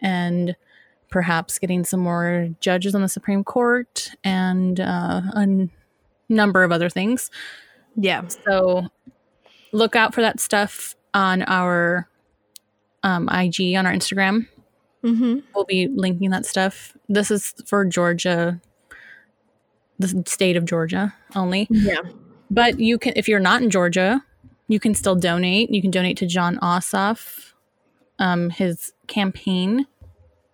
[0.00, 0.56] and
[1.08, 5.70] perhaps getting some more judges on the Supreme Court and uh, a n-
[6.28, 7.30] number of other things.
[7.96, 8.26] Yeah.
[8.28, 8.88] So
[9.72, 12.06] look out for that stuff on our
[13.02, 14.46] um, IG, on our Instagram.
[15.02, 15.38] Mm-hmm.
[15.54, 16.96] We'll be linking that stuff.
[17.08, 18.60] This is for Georgia,
[19.98, 21.66] the state of Georgia only.
[21.70, 22.00] Yeah.
[22.50, 24.22] But you can, if you're not in Georgia,
[24.68, 25.70] you can still donate.
[25.70, 27.52] You can donate to Jon Ossoff,
[28.18, 29.86] um, his campaign,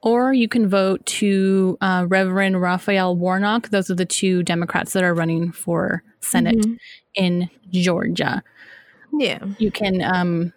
[0.03, 3.71] or you can vote to uh, Reverend Raphael Warnock.
[3.71, 6.79] Those are the two Democrats that are running for Senate Mhm.
[7.15, 8.43] in Georgia.
[9.13, 9.39] Yeah.
[9.59, 10.53] You can um,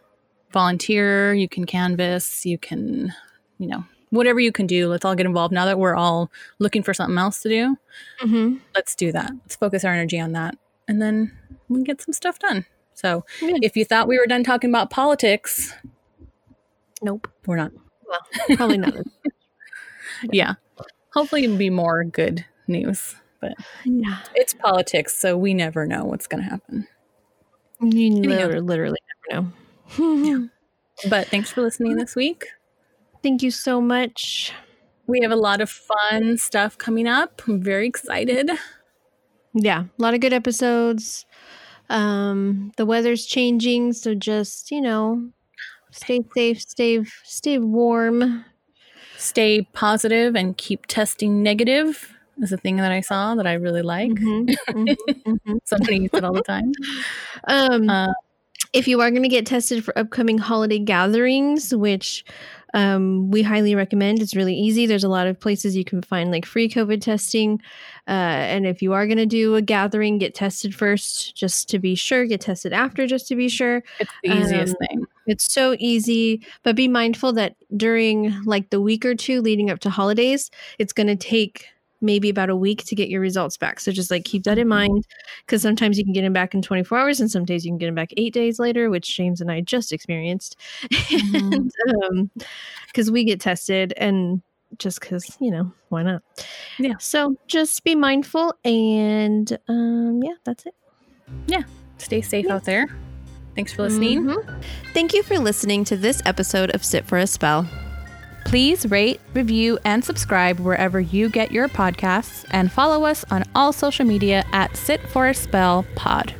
[0.51, 3.13] volunteer, you can canvas, you can,
[3.57, 4.87] you know, whatever you can do.
[4.87, 5.53] Let's all get involved.
[5.53, 7.77] Now that we're all looking for something else to do,
[8.23, 8.57] Mm-hmm.
[8.73, 9.31] let's do that.
[9.43, 10.55] Let's focus our energy on that.
[10.87, 11.31] And then
[11.67, 12.65] we can get some stuff done.
[12.93, 13.57] So Yeah.
[13.61, 15.73] if you thought we were done talking about politics,
[17.01, 17.27] Nope.
[17.45, 17.71] we're not.
[18.07, 18.19] Well,
[18.55, 18.93] probably not.
[20.31, 20.53] Yeah.
[21.13, 23.15] Hopefully it'll be more good news.
[23.41, 23.53] But
[23.83, 24.19] yeah.
[24.33, 26.87] it's politics, so we never know what's going to happen.
[27.91, 28.47] You Anyhow.
[28.47, 28.99] literally, literally
[29.31, 29.51] never
[29.97, 30.49] know.
[31.09, 32.45] But thanks for listening this week.
[33.21, 34.53] Thank you so much.
[35.07, 37.41] We have a lot of fun stuff coming up.
[37.47, 38.49] I'm very excited.
[39.53, 41.25] Yeah, a lot of good episodes.
[41.89, 45.29] Um, the weather's changing, so just you know,
[45.91, 48.45] stay safe, stay stay warm.
[49.17, 53.81] Stay positive and keep testing negative is a thing that I saw that I really
[53.81, 54.11] like.
[54.11, 55.57] Mm-hmm, mm-hmm, mm-hmm.
[55.65, 56.71] Something you said all the time.
[57.47, 58.13] Um, uh,
[58.73, 62.25] if you are going to get tested for upcoming holiday gatherings, which
[62.75, 64.21] um, we highly recommend.
[64.21, 64.85] It's really easy.
[64.85, 67.61] There's a lot of places you can find like free COVID testing.
[68.05, 71.79] Uh, and if you are going to do a gathering, get tested first just to
[71.79, 72.25] be sure.
[72.25, 73.81] Get tested after just to be sure.
[73.97, 75.05] It's the easiest um, thing.
[75.25, 79.79] It's so easy, but be mindful that during like the week or two leading up
[79.79, 81.67] to holidays, it's going to take
[82.05, 83.79] maybe about a week to get your results back.
[83.79, 84.91] So just like keep that in mm-hmm.
[84.91, 85.07] mind
[85.45, 87.77] because sometimes you can get them back in 24 hours and some days you can
[87.77, 90.55] get them back eight days later, which James and I just experienced.
[91.15, 91.53] Mm-hmm.
[92.03, 92.31] and
[92.87, 94.41] because um, we get tested and
[94.77, 96.21] just because, you know, why not?
[96.77, 96.95] Yeah.
[96.99, 100.75] So just be mindful and um, yeah, that's it.
[101.47, 101.63] Yeah.
[101.97, 102.55] Stay safe yeah.
[102.55, 102.87] out there.
[103.55, 104.23] Thanks for listening.
[104.23, 104.61] Mm-hmm.
[104.93, 107.67] Thank you for listening to this episode of Sit for a Spell.
[108.45, 113.73] Please rate, review, and subscribe wherever you get your podcasts and follow us on all
[113.73, 116.33] social media at Sit for a Spell Pod.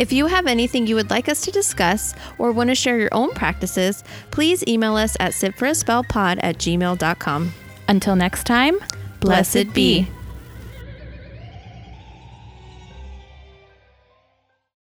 [0.00, 3.12] If you have anything you would like us to discuss or want to share your
[3.12, 7.52] own practices, please email us at sitforaspellpod at gmail.com.
[7.88, 8.78] Until next time,
[9.20, 10.08] blessed, blessed be.